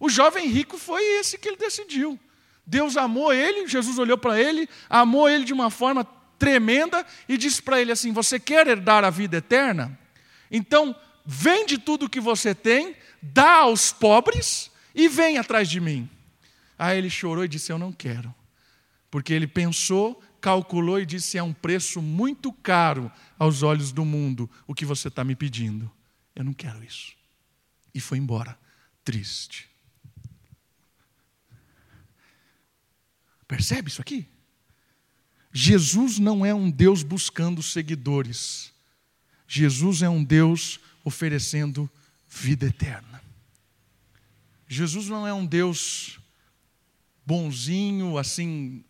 O 0.00 0.08
jovem 0.08 0.48
rico 0.48 0.78
foi 0.78 1.04
esse 1.20 1.36
que 1.36 1.46
ele 1.46 1.58
decidiu. 1.58 2.18
Deus 2.66 2.96
amou 2.96 3.32
ele, 3.32 3.68
Jesus 3.68 3.98
olhou 3.98 4.16
para 4.16 4.40
ele, 4.40 4.68
amou 4.88 5.28
ele 5.28 5.44
de 5.44 5.52
uma 5.52 5.70
forma 5.70 6.04
tremenda 6.38 7.06
e 7.28 7.36
disse 7.36 7.62
para 7.62 7.80
ele 7.82 7.92
assim: 7.92 8.12
Você 8.12 8.40
quer 8.40 8.66
herdar 8.66 9.04
a 9.04 9.10
vida 9.10 9.36
eterna? 9.36 9.96
Então, 10.50 10.96
vende 11.24 11.76
tudo 11.76 12.06
o 12.06 12.10
que 12.10 12.18
você 12.20 12.54
tem, 12.54 12.96
dá 13.20 13.58
aos 13.58 13.92
pobres 13.92 14.70
e 14.94 15.06
vem 15.06 15.36
atrás 15.36 15.68
de 15.68 15.80
mim. 15.80 16.08
Aí 16.78 16.96
ele 16.96 17.10
chorou 17.10 17.44
e 17.44 17.48
disse: 17.48 17.70
Eu 17.70 17.78
não 17.78 17.92
quero. 17.92 18.34
Porque 19.10 19.34
ele 19.34 19.46
pensou 19.46 20.22
calculou 20.46 21.00
e 21.00 21.04
disse: 21.04 21.36
é 21.36 21.42
um 21.42 21.52
preço 21.52 22.00
muito 22.00 22.52
caro 22.52 23.10
aos 23.36 23.64
olhos 23.64 23.90
do 23.90 24.04
mundo 24.04 24.48
o 24.64 24.76
que 24.76 24.84
você 24.84 25.08
está 25.08 25.24
me 25.24 25.34
pedindo. 25.34 25.90
Eu 26.36 26.44
não 26.44 26.52
quero 26.52 26.84
isso. 26.84 27.14
E 27.92 27.98
foi 27.98 28.18
embora, 28.18 28.56
triste. 29.02 29.68
Percebe 33.48 33.88
isso 33.88 34.00
aqui? 34.00 34.28
Jesus 35.52 36.20
não 36.20 36.46
é 36.46 36.54
um 36.54 36.70
Deus 36.70 37.02
buscando 37.02 37.60
seguidores. 37.60 38.72
Jesus 39.48 40.00
é 40.00 40.08
um 40.08 40.22
Deus 40.22 40.78
oferecendo 41.02 41.90
vida 42.28 42.66
eterna. 42.66 43.20
Jesus 44.68 45.08
não 45.08 45.26
é 45.26 45.34
um 45.34 45.44
Deus 45.44 46.20
bonzinho, 47.24 48.16
assim, 48.16 48.84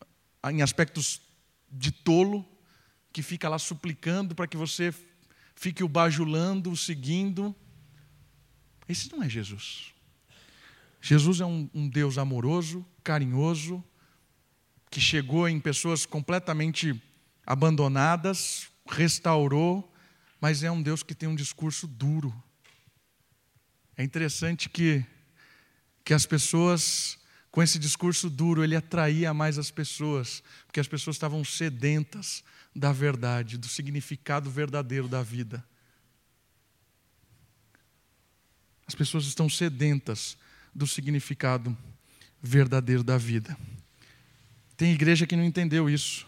em 0.50 0.60
aspectos 0.60 1.24
de 1.70 1.90
tolo 1.90 2.46
que 3.12 3.22
fica 3.22 3.48
lá 3.48 3.58
suplicando 3.58 4.34
para 4.34 4.46
que 4.46 4.56
você 4.56 4.94
fique 5.54 5.82
o 5.82 5.88
bajulando, 5.88 6.70
o 6.70 6.76
seguindo. 6.76 7.54
Esse 8.88 9.10
não 9.10 9.22
é 9.22 9.28
Jesus. 9.28 9.94
Jesus 11.00 11.40
é 11.40 11.46
um, 11.46 11.70
um, 11.72 11.88
Deus 11.88 12.18
amoroso, 12.18 12.84
carinhoso, 13.02 13.82
que 14.90 15.00
chegou 15.00 15.48
em 15.48 15.60
pessoas 15.60 16.04
completamente 16.04 17.00
abandonadas, 17.46 18.68
restaurou, 18.88 19.92
mas 20.40 20.62
é 20.62 20.70
um 20.70 20.82
Deus 20.82 21.02
que 21.02 21.14
tem 21.14 21.28
um 21.28 21.34
discurso 21.34 21.86
duro. 21.86 22.34
É 23.96 24.04
interessante 24.04 24.68
que, 24.68 25.04
que 26.04 26.12
as 26.12 26.26
pessoas 26.26 27.18
com 27.56 27.62
esse 27.62 27.78
discurso 27.78 28.28
duro, 28.28 28.62
ele 28.62 28.76
atraía 28.76 29.32
mais 29.32 29.56
as 29.56 29.70
pessoas, 29.70 30.42
porque 30.66 30.78
as 30.78 30.86
pessoas 30.86 31.16
estavam 31.16 31.42
sedentas 31.42 32.44
da 32.74 32.92
verdade, 32.92 33.56
do 33.56 33.66
significado 33.66 34.50
verdadeiro 34.50 35.08
da 35.08 35.22
vida. 35.22 35.64
As 38.86 38.94
pessoas 38.94 39.24
estão 39.24 39.48
sedentas 39.48 40.36
do 40.74 40.86
significado 40.86 41.74
verdadeiro 42.42 43.02
da 43.02 43.16
vida. 43.16 43.56
Tem 44.76 44.92
igreja 44.92 45.26
que 45.26 45.34
não 45.34 45.42
entendeu 45.42 45.88
isso. 45.88 46.26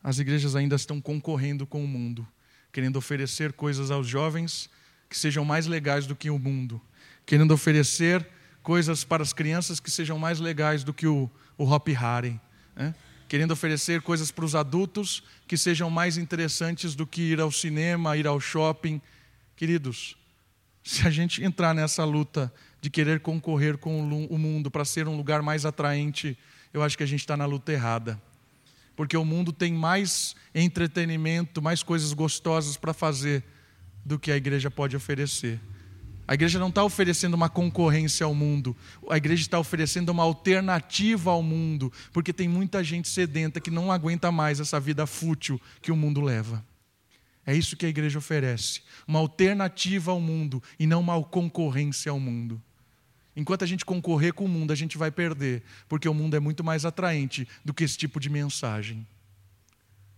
As 0.00 0.20
igrejas 0.20 0.54
ainda 0.54 0.76
estão 0.76 1.00
concorrendo 1.00 1.66
com 1.66 1.84
o 1.84 1.88
mundo, 1.88 2.24
querendo 2.70 2.98
oferecer 2.98 3.52
coisas 3.52 3.90
aos 3.90 4.06
jovens 4.06 4.70
que 5.08 5.18
sejam 5.18 5.44
mais 5.44 5.66
legais 5.66 6.06
do 6.06 6.14
que 6.14 6.30
o 6.30 6.38
mundo, 6.38 6.80
querendo 7.26 7.52
oferecer 7.52 8.24
coisas 8.62 9.04
para 9.04 9.22
as 9.22 9.32
crianças 9.32 9.80
que 9.80 9.90
sejam 9.90 10.18
mais 10.18 10.38
legais 10.38 10.84
do 10.84 10.92
que 10.92 11.06
o, 11.06 11.30
o 11.58 11.64
Hop 11.64 11.88
Harry, 11.88 12.40
né? 12.74 12.94
querendo 13.28 13.52
oferecer 13.52 14.02
coisas 14.02 14.30
para 14.30 14.44
os 14.44 14.54
adultos 14.54 15.22
que 15.46 15.56
sejam 15.56 15.88
mais 15.90 16.16
interessantes 16.16 16.94
do 16.94 17.06
que 17.06 17.22
ir 17.22 17.40
ao 17.40 17.50
cinema, 17.50 18.16
ir 18.16 18.26
ao 18.26 18.38
shopping. 18.38 19.00
Queridos, 19.56 20.16
se 20.84 21.06
a 21.06 21.10
gente 21.10 21.42
entrar 21.42 21.74
nessa 21.74 22.04
luta 22.04 22.52
de 22.80 22.90
querer 22.90 23.20
concorrer 23.20 23.78
com 23.78 24.02
o 24.26 24.38
mundo 24.38 24.70
para 24.70 24.84
ser 24.84 25.06
um 25.06 25.16
lugar 25.16 25.40
mais 25.40 25.64
atraente, 25.64 26.36
eu 26.74 26.82
acho 26.82 26.96
que 26.96 27.02
a 27.04 27.06
gente 27.06 27.20
está 27.20 27.36
na 27.36 27.46
luta 27.46 27.72
errada. 27.72 28.20
Porque 28.94 29.16
o 29.16 29.24
mundo 29.24 29.52
tem 29.52 29.72
mais 29.72 30.34
entretenimento, 30.54 31.62
mais 31.62 31.82
coisas 31.82 32.12
gostosas 32.12 32.76
para 32.76 32.92
fazer 32.92 33.42
do 34.04 34.18
que 34.18 34.30
a 34.30 34.36
igreja 34.36 34.70
pode 34.70 34.96
oferecer. 34.96 35.60
A 36.26 36.34
igreja 36.34 36.58
não 36.58 36.68
está 36.68 36.84
oferecendo 36.84 37.34
uma 37.34 37.48
concorrência 37.48 38.24
ao 38.24 38.34
mundo, 38.34 38.76
a 39.10 39.16
igreja 39.16 39.42
está 39.42 39.58
oferecendo 39.58 40.10
uma 40.10 40.22
alternativa 40.22 41.30
ao 41.30 41.42
mundo, 41.42 41.92
porque 42.12 42.32
tem 42.32 42.48
muita 42.48 42.82
gente 42.84 43.08
sedenta 43.08 43.60
que 43.60 43.70
não 43.70 43.90
aguenta 43.90 44.30
mais 44.30 44.60
essa 44.60 44.78
vida 44.78 45.04
fútil 45.04 45.60
que 45.80 45.90
o 45.90 45.96
mundo 45.96 46.20
leva. 46.20 46.64
É 47.44 47.54
isso 47.54 47.76
que 47.76 47.84
a 47.84 47.88
igreja 47.88 48.18
oferece: 48.18 48.82
uma 49.06 49.18
alternativa 49.18 50.12
ao 50.12 50.20
mundo 50.20 50.62
e 50.78 50.86
não 50.86 51.00
uma 51.00 51.20
concorrência 51.24 52.10
ao 52.10 52.20
mundo. 52.20 52.62
Enquanto 53.34 53.64
a 53.64 53.66
gente 53.66 53.84
concorrer 53.84 54.32
com 54.32 54.44
o 54.44 54.48
mundo, 54.48 54.72
a 54.72 54.76
gente 54.76 54.96
vai 54.96 55.10
perder, 55.10 55.62
porque 55.88 56.08
o 56.08 56.14
mundo 56.14 56.36
é 56.36 56.40
muito 56.40 56.62
mais 56.62 56.84
atraente 56.84 57.48
do 57.64 57.74
que 57.74 57.82
esse 57.82 57.96
tipo 57.96 58.20
de 58.20 58.28
mensagem. 58.28 59.06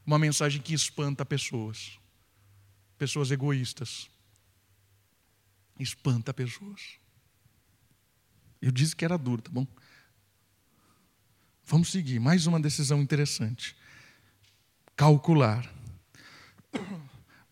Uma 0.04 0.18
mensagem 0.18 0.60
que 0.60 0.74
espanta 0.74 1.24
pessoas, 1.24 1.92
pessoas 2.98 3.30
egoístas 3.30 4.12
espanta 5.78 6.32
pessoas. 6.32 6.98
Eu 8.60 8.70
disse 8.70 8.94
que 8.96 9.04
era 9.04 9.18
duro, 9.18 9.42
tá 9.42 9.50
bom? 9.50 9.66
Vamos 11.66 11.90
seguir. 11.90 12.18
Mais 12.18 12.46
uma 12.46 12.60
decisão 12.60 13.00
interessante. 13.00 13.76
Calcular. 14.96 15.70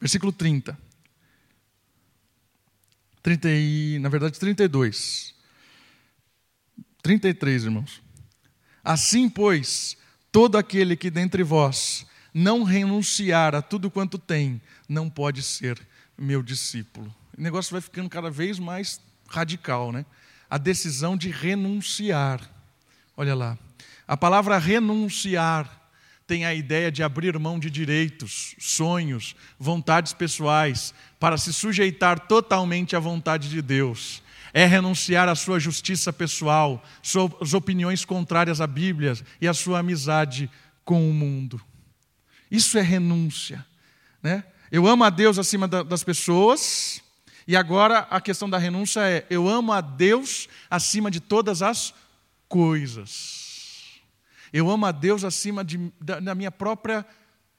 Versículo 0.01 0.33
30. 0.33 0.79
30 3.23 3.49
e, 3.51 3.99
na 4.01 4.09
verdade, 4.09 4.39
32. 4.39 5.35
33, 7.03 7.65
irmãos. 7.65 8.03
Assim, 8.83 9.29
pois, 9.29 9.97
todo 10.31 10.57
aquele 10.57 10.97
que 10.97 11.11
dentre 11.11 11.43
vós 11.43 12.07
não 12.35 12.63
renunciar 12.63 13.55
a 13.55 13.63
tudo 13.63 13.91
quanto 13.91 14.19
tem, 14.19 14.61
não 14.89 15.11
pode 15.11 15.43
ser 15.43 15.81
meu 16.17 16.43
discípulo. 16.43 17.15
O 17.37 17.41
negócio 17.41 17.73
vai 17.73 17.81
ficando 17.81 18.09
cada 18.09 18.31
vez 18.31 18.59
mais 18.59 19.01
radical, 19.29 19.93
né? 19.93 20.05
A 20.49 20.59
decisão 20.59 21.17
de 21.17 21.31
renunciar. 21.31 22.41
Olha 23.17 23.35
lá. 23.35 23.59
A 24.07 24.17
palavra 24.17 24.59
renunciar 24.59 25.83
tem 26.27 26.45
a 26.45 26.55
ideia 26.55 26.91
de 26.91 27.03
abrir 27.03 27.39
mão 27.39 27.59
de 27.59 27.71
direitos, 27.71 28.55
sonhos, 28.59 29.35
vontades 29.59 30.13
pessoais, 30.13 30.95
para 31.19 31.37
se 31.37 31.53
sujeitar 31.53 32.21
totalmente 32.21 32.95
à 32.97 32.99
vontade 32.99 33.49
de 33.49 33.61
Deus. 33.61 34.23
É 34.55 34.67
renunciar 34.67 35.29
à 35.29 35.35
sua 35.35 35.59
justiça 35.59 36.13
pessoal, 36.13 36.83
suas 37.03 37.55
opiniões 37.55 38.05
contrárias 38.05 38.61
à 38.61 38.67
Bíblia 38.67 39.15
e 39.41 39.49
à 39.49 39.55
sua 39.55 39.79
amizade 39.79 40.51
com 40.85 41.09
o 41.09 41.15
mundo. 41.15 41.61
Isso 42.51 42.77
é 42.77 42.83
renúncia. 42.83 43.65
Né? 44.23 44.45
Eu 44.71 44.87
amo 44.87 45.05
a 45.05 45.11
Deus 45.11 45.39
acima 45.39 45.67
das 45.67 46.05
pessoas, 46.05 47.03
e 47.47 47.57
agora 47.57 48.01
a 48.11 48.21
questão 48.21 48.49
da 48.49 48.59
renúncia 48.59 49.01
é: 49.01 49.27
eu 49.29 49.49
amo 49.49 49.73
a 49.73 49.81
Deus 49.81 50.49
acima 50.71 51.11
de 51.11 51.21
todas 51.21 51.63
as 51.63 51.95
coisas. 52.49 54.01
Eu 54.53 54.71
amo 54.71 54.87
a 54.87 54.93
Deus 54.93 55.25
acima 55.25 55.65
de, 55.65 55.79
da, 56.01 56.21
da 56.21 56.35
minha 56.35 56.51
própria 56.51 57.07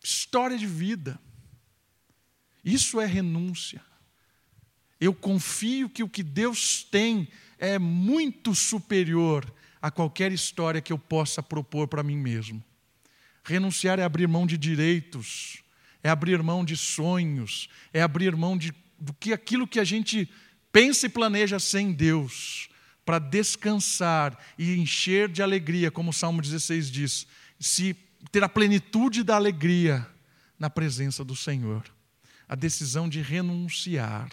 história 0.03 0.57
de 0.57 0.67
vida. 0.67 1.19
Isso 2.63 3.01
é 3.01 3.05
renúncia. 3.05 3.81
Eu 4.99 5.13
confio 5.13 5.89
que 5.89 6.03
o 6.03 6.09
que 6.09 6.23
Deus 6.23 6.83
tem 6.83 7.27
é 7.57 7.77
muito 7.79 8.53
superior 8.53 9.51
a 9.81 9.91
qualquer 9.91 10.31
história 10.31 10.81
que 10.81 10.93
eu 10.93 10.97
possa 10.97 11.43
propor 11.43 11.87
para 11.87 12.03
mim 12.03 12.15
mesmo. 12.15 12.63
Renunciar 13.43 13.99
é 13.99 14.03
abrir 14.03 14.27
mão 14.27 14.47
de 14.47 14.57
direitos, 14.57 15.61
é 16.01 16.09
abrir 16.09 16.41
mão 16.41 16.63
de 16.63 16.77
sonhos, 16.77 17.67
é 17.91 18.01
abrir 18.01 18.33
mão 18.35 18.57
de 18.57 18.71
do 19.03 19.13
que 19.13 19.33
aquilo 19.33 19.67
que 19.67 19.81
a 19.81 19.83
gente 19.83 20.29
pensa 20.71 21.07
e 21.07 21.09
planeja 21.09 21.59
sem 21.59 21.91
Deus, 21.91 22.69
para 23.05 23.19
descansar 23.19 24.39
e 24.57 24.75
encher 24.77 25.27
de 25.27 25.43
alegria, 25.43 25.91
como 25.91 26.11
o 26.11 26.13
Salmo 26.13 26.41
16 26.41 26.89
diz, 26.89 27.27
se 27.59 27.93
ter 28.31 28.45
a 28.45 28.49
plenitude 28.49 29.21
da 29.21 29.35
alegria 29.35 30.07
na 30.57 30.69
presença 30.69 31.21
do 31.25 31.35
Senhor. 31.35 31.83
A 32.47 32.55
decisão 32.55 33.09
de 33.09 33.21
renunciar. 33.21 34.29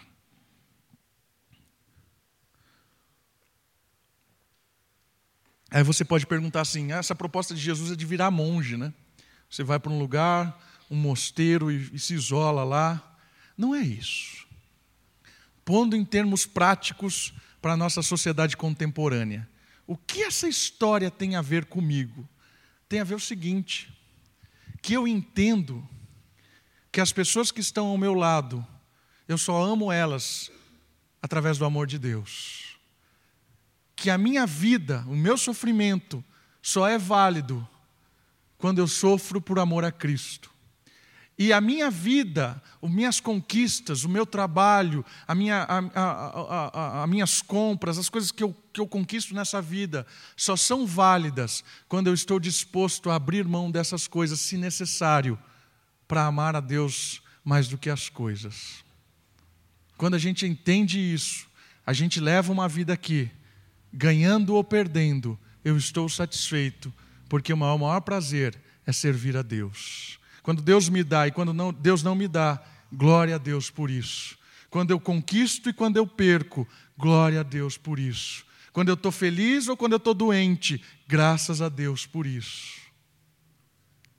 Aí 5.69 5.83
você 5.83 6.05
pode 6.05 6.27
perguntar 6.27 6.61
assim: 6.61 6.93
ah, 6.93 6.99
essa 6.99 7.15
proposta 7.15 7.55
de 7.55 7.61
Jesus 7.61 7.91
é 7.91 7.97
de 7.97 8.07
virar 8.07 8.31
monge, 8.31 8.77
né? 8.77 8.95
Você 9.49 9.65
vai 9.65 9.81
para 9.81 9.91
um 9.91 9.99
lugar, 9.99 10.61
um 10.89 10.97
mosteiro 10.97 11.73
e, 11.73 11.91
e 11.93 11.99
se 11.99 12.15
isola 12.15 12.63
lá. 12.63 13.19
Não 13.57 13.75
é 13.75 13.81
isso. 13.81 14.50
Pondo 15.71 15.95
em 15.95 16.05
termos 16.05 16.47
práticos, 16.47 17.33
para 17.63 17.75
a 17.75 17.77
nossa 17.77 18.03
sociedade 18.03 18.57
contemporânea. 18.57 19.49
O 19.87 19.97
que 19.97 20.25
essa 20.25 20.49
história 20.49 21.09
tem 21.13 21.37
a 21.37 21.41
ver 21.41 21.67
comigo? 21.67 22.29
Tem 22.89 22.99
a 22.99 23.05
ver 23.05 23.15
o 23.15 23.21
seguinte: 23.21 23.89
que 24.83 24.93
eu 24.93 25.07
entendo 25.07 25.89
que 26.91 27.01
as 27.01 27.13
pessoas 27.13 27.53
que 27.53 27.61
estão 27.61 27.87
ao 27.87 27.97
meu 27.97 28.15
lado, 28.15 28.67
eu 29.29 29.39
só 29.39 29.63
amo 29.63 29.93
elas 29.93 30.51
através 31.23 31.57
do 31.57 31.65
amor 31.65 31.87
de 31.87 32.01
Deus. 32.01 32.77
Que 33.95 34.11
a 34.11 34.19
minha 34.19 34.49
vida, 34.49 35.05
o 35.07 35.15
meu 35.15 35.39
sofrimento, 35.39 36.25
só 36.61 36.89
é 36.89 36.99
válido 36.99 37.65
quando 38.59 38.81
eu 38.81 38.89
sofro 38.89 39.41
por 39.41 39.61
amor 39.61 39.85
a 39.85 39.93
Cristo. 39.93 40.51
E 41.41 41.55
a 41.55 41.61
minha 41.63 41.91
vida, 41.91 42.63
as 42.83 42.91
minhas 42.91 43.19
conquistas, 43.19 44.05
o 44.05 44.11
meu 44.11 44.27
trabalho, 44.27 45.03
a 45.27 45.35
minha, 45.35 45.63
a, 45.63 47.03
a, 47.03 47.07
minhas 47.07 47.41
compras, 47.41 47.97
as 47.97 48.11
coisas 48.11 48.31
que 48.31 48.45
eu, 48.45 48.55
que 48.71 48.79
eu 48.79 48.87
conquisto 48.87 49.35
nessa 49.35 49.63
vida, 49.63 50.07
só 50.37 50.55
são 50.55 50.87
válidas 50.87 51.65
quando 51.89 52.09
eu 52.09 52.13
estou 52.13 52.39
disposto 52.39 53.09
a 53.09 53.15
abrir 53.15 53.47
mão 53.47 53.71
dessas 53.71 54.07
coisas, 54.07 54.39
se 54.39 54.59
necessário, 54.59 55.39
para 56.07 56.27
amar 56.27 56.55
a 56.55 56.61
Deus 56.61 57.23
mais 57.43 57.69
do 57.69 57.79
que 57.79 57.89
as 57.89 58.11
coisas. 58.11 58.85
Quando 59.97 60.17
a 60.17 60.19
gente 60.19 60.45
entende 60.45 60.99
isso, 60.99 61.47
a 61.87 61.95
gente 61.95 62.21
leva 62.21 62.53
uma 62.53 62.69
vida 62.69 62.93
aqui, 62.93 63.31
ganhando 63.91 64.55
ou 64.55 64.63
perdendo, 64.63 65.39
eu 65.65 65.75
estou 65.75 66.07
satisfeito, 66.07 66.93
porque 67.31 67.51
o 67.51 67.57
maior, 67.57 67.77
o 67.77 67.79
maior 67.79 68.01
prazer 68.03 68.61
é 68.87 68.93
servir 68.93 69.39
a 69.39 69.43
Deus. 69.43 70.20
Quando 70.43 70.63
Deus 70.63 70.89
me 70.89 71.05
dá 71.05 71.27
e 71.27 71.31
quando 71.31 71.53
não, 71.53 71.73
Deus 71.73 72.03
não 72.03 72.15
me 72.15 72.27
dá, 72.27 72.63
glória 72.93 73.35
a 73.35 73.39
Deus 73.39 73.71
por 73.71 73.91
isso. 73.91 74.39
Quando 74.69 74.91
eu 74.91 75.01
conquisto 75.01 75.69
e 75.69 75.73
quando 75.73 75.97
eu 75.97 76.07
perco, 76.07 76.67
glória 76.97 77.41
a 77.41 77.43
Deus 77.43 77.77
por 77.77 77.99
isso. 77.99 78.45
Quando 78.73 78.89
eu 78.89 78.95
estou 78.95 79.11
feliz 79.11 79.69
ou 79.69 79.77
quando 79.77 79.93
eu 79.93 79.99
estou 79.99 80.15
doente, 80.15 80.83
graças 81.09 81.61
a 81.61 81.69
Deus 81.69 82.07
por 82.07 82.27
isso. 82.27 82.81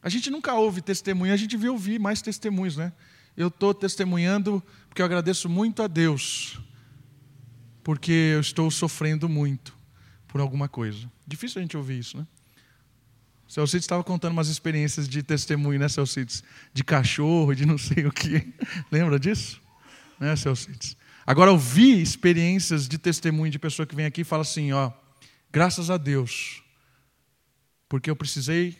A 0.04 0.10
gente 0.10 0.30
nunca 0.30 0.54
ouve 0.54 0.82
testemunho, 0.82 1.34
a 1.34 1.38
gente 1.38 1.56
vê 1.56 1.70
ouvir 1.70 2.00
mais 2.00 2.22
testemunhos, 2.22 2.76
né? 2.76 2.92
Eu 3.38 3.48
estou 3.48 3.74
testemunhando 3.74 4.62
porque 4.90 5.02
eu 5.02 5.06
agradeço 5.06 5.48
muito 5.48 5.82
a 5.82 5.88
Deus, 5.88 6.60
porque 7.84 8.12
eu 8.12 8.42
estou 8.42 8.70
sofrendo 8.70 9.30
muito 9.30 9.78
por 10.28 10.42
alguma 10.42 10.68
coisa. 10.68 11.10
Difícil 11.26 11.60
a 11.60 11.62
gente 11.62 11.78
ouvir 11.78 12.00
isso, 12.00 12.18
né? 12.18 12.28
Celcides 13.52 13.84
estava 13.84 14.02
contando 14.02 14.32
umas 14.32 14.48
experiências 14.48 15.10
de 15.10 15.22
testemunho, 15.22 15.78
né, 15.78 15.90
Celcides? 15.90 16.42
De 16.74 16.86
cachorro, 16.86 17.54
de 17.54 17.66
não 17.66 17.78
sei 17.78 18.06
o 18.06 18.12
quê. 18.12 18.48
Lembra 18.90 19.20
disso? 19.20 19.62
Né, 20.18 20.34
Celcides? 20.38 20.96
Agora, 21.28 21.52
eu 21.52 21.58
vi 21.58 22.02
experiências 22.02 22.88
de 22.88 22.98
testemunho 22.98 23.52
de 23.52 23.60
pessoa 23.60 23.86
que 23.86 23.94
vem 23.94 24.06
aqui 24.06 24.22
e 24.22 24.24
fala 24.24 24.44
assim: 24.44 24.72
ó, 24.72 24.90
graças 25.52 25.90
a 25.90 25.98
Deus, 25.98 26.64
porque 27.90 28.10
eu 28.10 28.16
precisei 28.16 28.78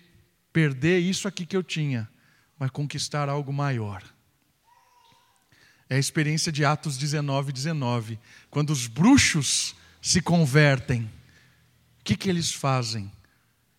perder 0.54 1.00
isso 1.00 1.28
aqui 1.28 1.46
que 1.46 1.58
eu 1.58 1.64
tinha, 1.64 2.10
mas 2.58 2.72
conquistar 2.72 3.28
algo 3.28 3.52
maior. 3.52 4.02
É 5.90 5.98
a 5.98 6.00
experiência 6.00 6.50
de 6.50 6.64
Atos 6.64 6.98
19, 6.98 7.52
19. 7.52 8.18
Quando 8.50 8.70
os 8.70 8.88
bruxos 8.88 9.76
se 10.02 10.22
convertem, 10.22 11.02
o 12.00 12.04
que, 12.06 12.16
que 12.16 12.30
eles 12.30 12.54
fazem? 12.54 13.12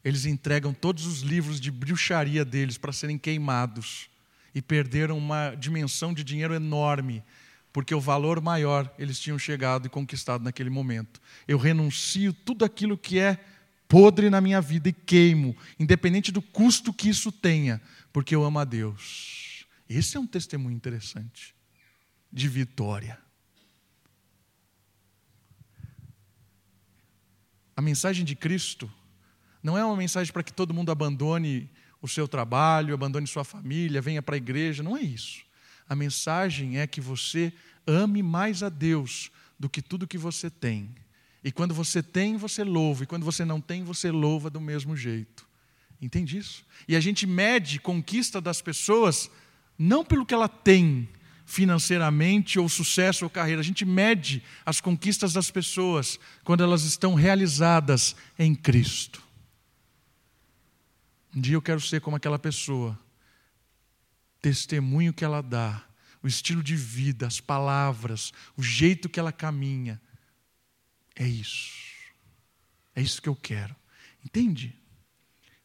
Eles 0.05 0.27
entregam 0.27 0.75
todos 0.75 1.07
os 1.07 1.21
livros 1.21 1.61
de 1.61 1.71
bruxaria 1.71 2.45
deles 2.45 2.77
para 2.77 2.93
serem 2.93 3.19
queimados 3.19 4.09
e 4.55 4.61
perderam 4.61 5.17
uma 5.17 5.55
dimensão 5.55 6.13
de 6.13 6.25
dinheiro 6.25 6.55
enorme, 6.55 7.23
porque 7.73 7.95
o 7.95 8.01
valor 8.01 8.41
maior 8.41 8.93
eles 8.99 9.19
tinham 9.19 9.39
chegado 9.39 9.87
e 9.87 9.91
conquistado 9.91 10.45
naquele 10.45 10.71
momento. 10.71 11.21
Eu 11.47 11.57
renuncio 11.57 12.33
tudo 12.33 12.65
aquilo 12.65 12.99
que 12.99 13.19
é 13.19 13.39
podre 13.89 14.29
na 14.29 14.41
minha 14.41 14.61
vida 14.61 14.89
e 14.89 14.93
queimo, 14.93 15.57
independente 15.79 16.33
do 16.33 16.43
custo 16.43 16.93
que 16.93 17.09
isso 17.09 17.31
tenha, 17.31 17.81
porque 18.13 18.35
eu 18.35 18.45
amo 18.45 18.59
a 18.59 18.65
Deus. 18.65 19.67
Esse 19.89 20.17
é 20.17 20.21
um 20.21 20.27
testemunho 20.27 20.75
interessante 20.75 21.55
de 22.33 22.49
vitória. 22.49 23.19
A 27.77 27.83
mensagem 27.83 28.25
de 28.25 28.35
Cristo 28.35 28.91
não 29.63 29.79
é 29.79 29.85
uma 29.85 29.97
mensagem 29.97 30.33
para 30.33 30.43
que 30.43 30.53
todo 30.53 30.75
mundo 30.75 30.91
abandone 30.91 31.71
o 32.01 32.09
seu 32.09 32.27
trabalho, 32.27 32.95
abandone 32.95 33.27
sua 33.27 33.45
família, 33.45 34.03
venha 34.03 34.21
para 34.21 34.35
a 34.35 34.37
igreja. 34.37 34.83
Não 34.83 34.97
é 34.97 35.03
isso. 35.03 35.43
A 35.89 35.95
mensagem 35.95 36.79
é 36.79 36.87
que 36.87 37.01
você 37.01 37.53
ame 37.87 38.23
mais 38.23 38.63
a 38.63 38.69
Deus 38.69 39.31
do 39.59 39.69
que 39.69 39.81
tudo 39.81 40.07
que 40.07 40.19
você 40.19 40.51
tem. 40.51 40.91
E 41.45 41.53
quando 41.53 41.75
você 41.75 42.03
tem, 42.03 42.37
você 42.37 42.65
louva. 42.65 43.05
E 43.05 43.07
quando 43.07 43.25
você 43.25 43.45
não 43.45 43.61
tem, 43.61 43.85
você 43.85 44.11
louva 44.11 44.51
do 44.51 44.61
mesmo 44.61 44.97
jeito. 44.97 45.47
Entende 46.01 46.39
isso? 46.39 46.65
E 46.89 46.97
a 46.97 47.01
gente 47.01 47.27
mede 47.27 47.79
conquista 47.79 48.41
das 48.41 48.61
pessoas 48.61 49.31
não 49.79 50.05
pelo 50.05 50.27
que 50.27 50.35
ela 50.35 50.49
tem 50.49 51.09
financeiramente, 51.45 52.59
ou 52.59 52.69
sucesso 52.69 53.25
ou 53.25 53.31
carreira. 53.31 53.61
A 53.61 53.65
gente 53.65 53.85
mede 53.85 54.43
as 54.65 54.81
conquistas 54.81 55.33
das 55.33 55.51
pessoas 55.51 56.19
quando 56.45 56.63
elas 56.63 56.83
estão 56.85 57.15
realizadas 57.15 58.17
em 58.39 58.55
Cristo. 58.55 59.23
Um 61.35 61.41
dia 61.41 61.55
eu 61.55 61.63
quero 61.63 61.81
ser 61.81 62.01
como 62.01 62.17
aquela 62.17 62.39
pessoa. 62.39 62.99
Testemunho 64.41 65.13
que 65.13 65.25
ela 65.25 65.41
dá, 65.41 65.83
o 66.23 66.27
estilo 66.27 66.63
de 66.63 66.77
vida, 66.77 67.27
as 67.27 67.41
palavras, 67.41 68.33
o 68.57 68.63
jeito 68.63 69.09
que 69.09 69.19
ela 69.19 69.33
caminha. 69.33 70.01
É 71.17 71.27
isso. 71.27 71.73
É 72.95 73.01
isso 73.01 73.23
que 73.23 73.29
eu 73.29 73.37
quero. 73.37 73.75
Entende? 74.25 74.77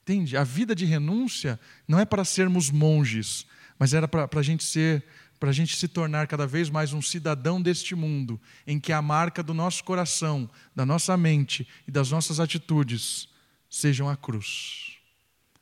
Entende? 0.01 0.37
A 0.37 0.43
vida 0.43 0.73
de 0.73 0.85
renúncia 0.85 1.59
não 1.87 1.99
é 1.99 2.05
para 2.05 2.23
sermos 2.23 2.71
monges, 2.71 3.45
mas 3.77 3.93
era 3.93 4.07
para 4.07 4.27
a 4.33 4.43
gente 4.43 4.63
ser, 4.63 5.03
para 5.37 5.49
a 5.49 5.53
gente 5.53 5.75
se 5.75 5.87
tornar 5.87 6.27
cada 6.27 6.47
vez 6.47 6.69
mais 6.69 6.93
um 6.93 7.01
cidadão 7.01 7.61
deste 7.61 7.93
mundo, 7.93 8.39
em 8.65 8.79
que 8.79 8.93
a 8.93 9.01
marca 9.01 9.43
do 9.43 9.53
nosso 9.53 9.83
coração, 9.83 10.49
da 10.73 10.85
nossa 10.85 11.17
mente 11.17 11.67
e 11.85 11.91
das 11.91 12.09
nossas 12.09 12.39
atitudes 12.39 13.27
sejam 13.69 14.07
a 14.07 14.15
cruz 14.15 14.96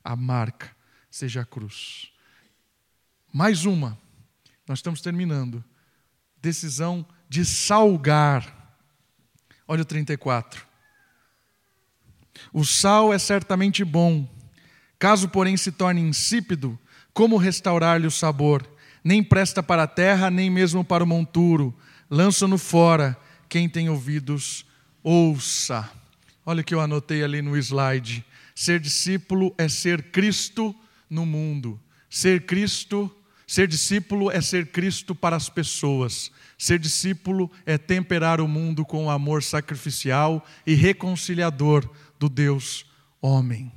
a 0.06 0.14
marca 0.14 0.70
seja 1.10 1.40
a 1.40 1.44
cruz. 1.44 2.12
Mais 3.32 3.64
uma. 3.64 3.98
Nós 4.68 4.78
estamos 4.78 5.00
terminando. 5.00 5.64
Decisão 6.40 7.04
de 7.28 7.44
salgar. 7.44 8.76
Olha 9.66 9.82
o 9.82 9.84
34. 9.84 10.64
O 12.52 12.64
sal 12.64 13.12
é 13.12 13.18
certamente 13.18 13.84
bom. 13.84 14.28
Caso, 14.96 15.28
porém, 15.28 15.56
se 15.56 15.72
torne 15.72 16.00
insípido, 16.00 16.78
como 17.12 17.36
restaurar-lhe 17.36 18.06
o 18.06 18.10
sabor? 18.10 18.64
Nem 19.02 19.24
presta 19.24 19.62
para 19.62 19.82
a 19.82 19.88
terra, 19.88 20.30
nem 20.30 20.48
mesmo 20.48 20.84
para 20.84 21.02
o 21.02 21.06
monturo. 21.06 21.76
Lança-no 22.08 22.58
fora. 22.58 23.16
Quem 23.48 23.68
tem 23.68 23.88
ouvidos, 23.88 24.64
ouça. 25.02 25.90
Olha 26.44 26.60
o 26.60 26.64
que 26.64 26.74
eu 26.74 26.80
anotei 26.80 27.24
ali 27.24 27.42
no 27.42 27.56
slide. 27.56 28.24
Ser 28.56 28.80
discípulo 28.80 29.54
é 29.58 29.68
ser 29.68 30.04
Cristo 30.04 30.74
no 31.10 31.26
mundo. 31.26 31.78
Ser 32.08 32.46
Cristo, 32.46 33.14
ser 33.46 33.68
discípulo 33.68 34.30
é 34.30 34.40
ser 34.40 34.68
Cristo 34.72 35.14
para 35.14 35.36
as 35.36 35.50
pessoas. 35.50 36.32
Ser 36.56 36.78
discípulo 36.78 37.50
é 37.66 37.76
temperar 37.76 38.40
o 38.40 38.48
mundo 38.48 38.82
com 38.82 39.04
o 39.04 39.10
amor 39.10 39.42
sacrificial 39.42 40.42
e 40.66 40.72
reconciliador 40.72 41.86
do 42.18 42.30
Deus 42.30 42.86
homem. 43.20 43.70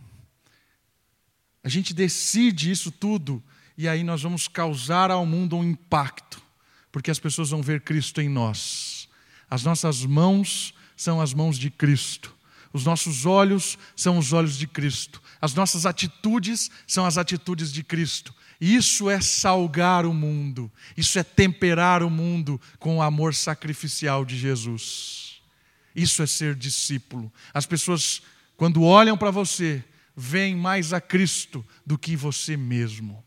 A 1.61 1.67
gente 1.67 1.93
decide 1.93 2.71
isso 2.71 2.89
tudo 2.89 3.43
e 3.77 3.85
aí 3.85 4.01
nós 4.01 4.21
vamos 4.21 4.47
causar 4.47 5.11
ao 5.11 5.25
mundo 5.25 5.57
um 5.57 5.63
impacto, 5.63 6.41
porque 6.89 7.11
as 7.11 7.19
pessoas 7.19 7.49
vão 7.49 7.61
ver 7.61 7.81
Cristo 7.81 8.21
em 8.21 8.29
nós. 8.29 9.09
As 9.49 9.61
nossas 9.61 10.05
mãos 10.05 10.73
são 10.95 11.19
as 11.19 11.33
mãos 11.33 11.57
de 11.57 11.69
Cristo. 11.69 12.38
Os 12.71 12.85
nossos 12.85 13.25
olhos 13.25 13.77
são 13.95 14.17
os 14.17 14.31
olhos 14.33 14.57
de 14.57 14.67
Cristo. 14.67 15.21
As 15.41 15.53
nossas 15.53 15.85
atitudes 15.85 16.69
são 16.85 17.05
as 17.05 17.17
atitudes 17.17 17.71
de 17.71 17.83
Cristo. 17.83 18.33
Isso 18.61 19.09
é 19.09 19.21
salgar 19.21 20.05
o 20.05 20.13
mundo. 20.13 20.71
Isso 20.95 21.17
é 21.17 21.23
temperar 21.23 22.03
o 22.03 22.09
mundo 22.09 22.59
com 22.77 22.97
o 22.97 23.01
amor 23.01 23.33
sacrificial 23.33 24.25
de 24.25 24.37
Jesus. 24.37 25.41
Isso 25.95 26.21
é 26.21 26.27
ser 26.27 26.55
discípulo. 26.55 27.31
As 27.53 27.65
pessoas, 27.65 28.21
quando 28.57 28.83
olham 28.83 29.17
para 29.17 29.31
você, 29.31 29.83
veem 30.15 30.55
mais 30.55 30.93
a 30.93 30.99
Cristo 30.99 31.65
do 31.85 31.97
que 31.97 32.15
você 32.15 32.57
mesmo. 32.57 33.23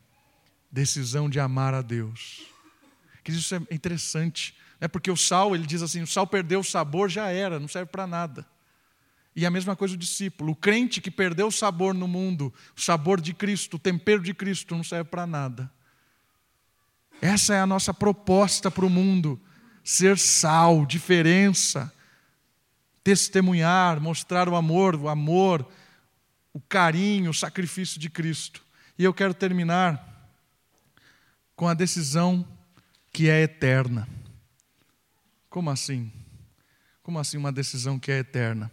Decisão 0.70 1.28
de 1.28 1.40
amar 1.40 1.74
a 1.74 1.82
Deus. 1.82 2.42
Que 3.24 3.32
isso 3.32 3.54
é 3.54 3.58
interessante. 3.70 4.54
É 4.80 4.86
porque 4.86 5.10
o 5.10 5.16
sal, 5.16 5.54
ele 5.54 5.66
diz 5.66 5.80
assim: 5.80 6.02
o 6.02 6.06
sal 6.06 6.26
perdeu 6.26 6.60
o 6.60 6.64
sabor, 6.64 7.08
já 7.08 7.28
era, 7.28 7.58
não 7.58 7.68
serve 7.68 7.90
para 7.90 8.06
nada. 8.06 8.46
E 9.34 9.46
a 9.46 9.50
mesma 9.50 9.74
coisa 9.74 9.94
o 9.94 9.98
discípulo. 9.98 10.52
O 10.52 10.56
crente 10.56 11.00
que 11.00 11.10
perdeu 11.10 11.46
o 11.46 11.52
sabor 11.52 11.94
no 11.94 12.06
mundo, 12.06 12.52
o 12.76 12.80
sabor 12.80 13.20
de 13.20 13.32
Cristo, 13.32 13.76
o 13.76 13.78
tempero 13.78 14.22
de 14.22 14.34
Cristo, 14.34 14.76
não 14.76 14.84
serve 14.84 15.08
para 15.10 15.26
nada. 15.26 15.70
Essa 17.20 17.54
é 17.54 17.60
a 17.60 17.66
nossa 17.66 17.94
proposta 17.94 18.70
para 18.70 18.84
o 18.84 18.90
mundo: 18.90 19.40
ser 19.82 20.18
sal, 20.18 20.84
diferença, 20.84 21.92
testemunhar, 23.02 24.00
mostrar 24.00 24.48
o 24.48 24.56
amor, 24.56 24.96
o 24.96 25.08
amor, 25.08 25.66
o 26.52 26.60
carinho, 26.60 27.30
o 27.30 27.34
sacrifício 27.34 27.98
de 27.98 28.10
Cristo. 28.10 28.62
E 28.98 29.04
eu 29.04 29.14
quero 29.14 29.32
terminar 29.32 30.30
com 31.56 31.68
a 31.68 31.74
decisão 31.74 32.46
que 33.12 33.28
é 33.28 33.42
eterna. 33.42 34.08
Como 35.48 35.70
assim? 35.70 36.12
Como 37.02 37.18
assim 37.18 37.36
uma 37.36 37.52
decisão 37.52 37.98
que 37.98 38.10
é 38.10 38.18
eterna? 38.18 38.70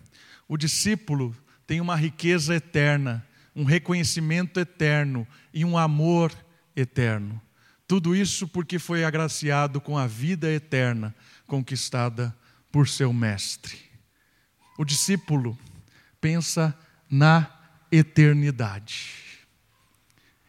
O 0.50 0.58
discípulo 0.58 1.36
tem 1.68 1.80
uma 1.80 1.96
riqueza 1.96 2.56
eterna, 2.56 3.24
um 3.56 3.64
reconhecimento 3.64 4.60
eterno 4.60 5.28
e 5.54 5.64
um 5.64 5.78
amor 5.78 6.34
eterno. 6.76 7.40
Tudo 7.88 8.16
isso 8.16 8.48
porque 8.48 8.80
foi 8.80 9.06
agraciado 9.06 9.80
com 9.80 9.96
a 9.96 10.08
vida 10.08 10.52
eterna 10.52 11.16
conquistada 11.46 12.36
por 12.72 12.88
seu 12.88 13.14
mestre. 13.14 13.78
O 14.76 14.84
discípulo 14.84 15.56
pensa 16.20 16.76
na 17.08 17.48
eternidade. 17.92 19.14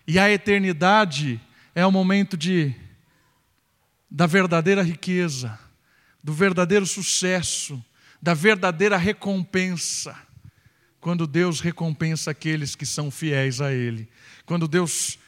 E 0.07 0.19
a 0.19 0.31
eternidade 0.31 1.39
é 1.75 1.85
o 1.85 1.93
momento 1.93 2.39
de 2.39 2.75
da 4.11 4.27
verdadeira 4.27 4.83
riqueza, 4.83 5.59
do 6.23 6.33
verdadeiro 6.33 6.87
sucesso, 6.87 7.83
da 8.21 8.35
verdadeira 8.35 8.97
recompensa. 8.97 10.17
Quando 11.01 11.27
Deus 11.27 11.61
recompensa 11.61 12.31
aqueles 12.31 12.75
que 12.75 12.85
são 12.85 13.11
fiéis 13.11 13.61
a 13.61 13.73
Ele. 13.73 14.09
Quando 14.45 14.69
Deus 14.69 15.19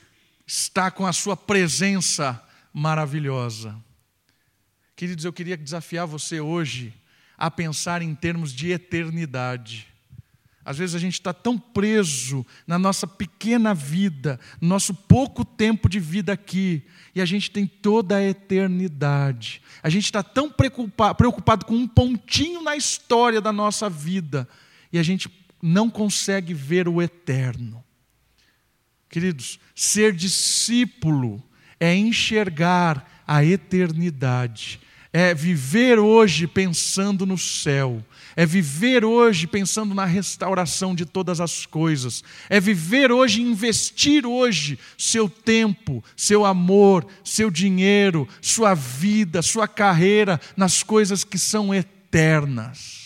está 0.46 0.90
com 0.90 1.06
a 1.06 1.12
sua 1.12 1.36
presença 1.36 2.42
maravilhosa. 2.72 3.74
Queridos, 4.94 5.24
eu 5.24 5.32
queria 5.32 5.56
desafiar 5.56 6.06
você 6.06 6.40
hoje 6.40 6.92
a 7.38 7.50
pensar 7.50 8.02
em 8.02 8.14
termos 8.14 8.52
de 8.52 8.70
eternidade. 8.70 9.91
Às 10.64 10.78
vezes 10.78 10.94
a 10.94 10.98
gente 10.98 11.14
está 11.14 11.32
tão 11.32 11.58
preso 11.58 12.46
na 12.66 12.78
nossa 12.78 13.06
pequena 13.06 13.74
vida, 13.74 14.38
no 14.60 14.68
nosso 14.68 14.94
pouco 14.94 15.44
tempo 15.44 15.88
de 15.88 15.98
vida 15.98 16.32
aqui, 16.32 16.84
e 17.14 17.20
a 17.20 17.24
gente 17.24 17.50
tem 17.50 17.66
toda 17.66 18.16
a 18.16 18.22
eternidade. 18.22 19.60
A 19.82 19.88
gente 19.88 20.04
está 20.04 20.22
tão 20.22 20.50
preocupado 20.50 21.66
com 21.66 21.74
um 21.74 21.88
pontinho 21.88 22.62
na 22.62 22.76
história 22.76 23.40
da 23.40 23.52
nossa 23.52 23.90
vida, 23.90 24.48
e 24.92 24.98
a 24.98 25.02
gente 25.02 25.28
não 25.60 25.90
consegue 25.90 26.54
ver 26.54 26.88
o 26.88 27.02
eterno. 27.02 27.82
Queridos, 29.08 29.58
ser 29.74 30.14
discípulo 30.14 31.42
é 31.78 31.94
enxergar 31.94 33.22
a 33.26 33.44
eternidade 33.44 34.80
é 35.12 35.34
viver 35.34 35.98
hoje 35.98 36.46
pensando 36.46 37.26
no 37.26 37.36
céu, 37.36 38.02
é 38.34 38.46
viver 38.46 39.04
hoje 39.04 39.46
pensando 39.46 39.94
na 39.94 40.06
restauração 40.06 40.94
de 40.94 41.04
todas 41.04 41.38
as 41.38 41.66
coisas, 41.66 42.24
é 42.48 42.58
viver 42.58 43.12
hoje, 43.12 43.42
investir 43.42 44.24
hoje 44.24 44.78
seu 44.96 45.28
tempo, 45.28 46.02
seu 46.16 46.46
amor, 46.46 47.06
seu 47.22 47.50
dinheiro, 47.50 48.26
sua 48.40 48.72
vida, 48.72 49.42
sua 49.42 49.68
carreira 49.68 50.40
nas 50.56 50.82
coisas 50.82 51.24
que 51.24 51.36
são 51.36 51.74
eternas. 51.74 53.02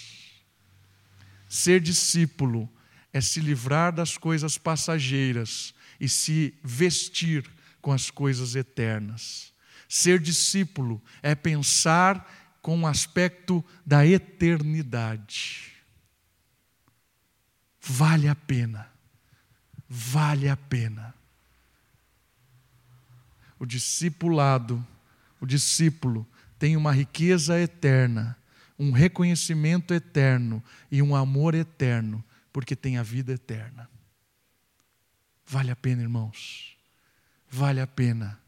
Ser 1.49 1.81
discípulo 1.81 2.69
é 3.13 3.21
se 3.21 3.41
livrar 3.41 3.93
das 3.93 4.17
coisas 4.17 4.57
passageiras 4.57 5.75
e 5.99 6.09
se 6.09 6.55
vestir 6.63 7.45
com 7.81 7.91
as 7.91 8.11
coisas 8.11 8.55
eternas. 8.55 9.56
Ser 9.89 10.19
discípulo 10.19 11.03
é 11.23 11.35
pensar 11.35 12.59
com 12.61 12.81
o 12.81 12.87
aspecto 12.87 13.65
da 13.85 14.05
eternidade. 14.07 15.73
Vale 17.81 18.29
a 18.29 18.35
pena. 18.35 18.91
Vale 19.89 20.49
a 20.49 20.57
pena. 20.57 21.15
O 23.59 23.65
discipulado, 23.65 24.85
o 25.41 25.47
discípulo, 25.47 26.27
tem 26.59 26.77
uma 26.77 26.93
riqueza 26.93 27.59
eterna, 27.59 28.37
um 28.79 28.91
reconhecimento 28.91 29.95
eterno 29.95 30.63
e 30.91 31.01
um 31.01 31.15
amor 31.15 31.55
eterno, 31.55 32.23
porque 32.53 32.75
tem 32.75 32.99
a 32.99 33.03
vida 33.03 33.33
eterna. 33.33 33.89
Vale 35.47 35.71
a 35.71 35.77
pena, 35.77 36.03
irmãos. 36.03 36.77
Vale 37.49 37.81
a 37.81 37.87
pena 37.87 38.46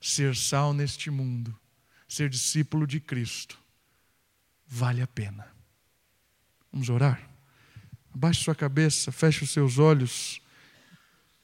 ser 0.00 0.34
sal 0.36 0.72
neste 0.72 1.10
mundo, 1.10 1.56
ser 2.08 2.28
discípulo 2.28 2.86
de 2.86 3.00
Cristo, 3.00 3.58
vale 4.66 5.02
a 5.02 5.06
pena. 5.06 5.46
Vamos 6.72 6.88
orar? 6.88 7.28
Abaixe 8.14 8.42
sua 8.42 8.54
cabeça, 8.54 9.12
feche 9.12 9.44
os 9.44 9.50
seus 9.50 9.78
olhos. 9.78 10.40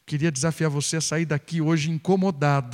Queria 0.07 0.31
desafiar 0.31 0.71
você 0.71 0.97
a 0.97 1.01
sair 1.01 1.25
daqui 1.25 1.61
hoje 1.61 1.91
incomodado 1.91 2.71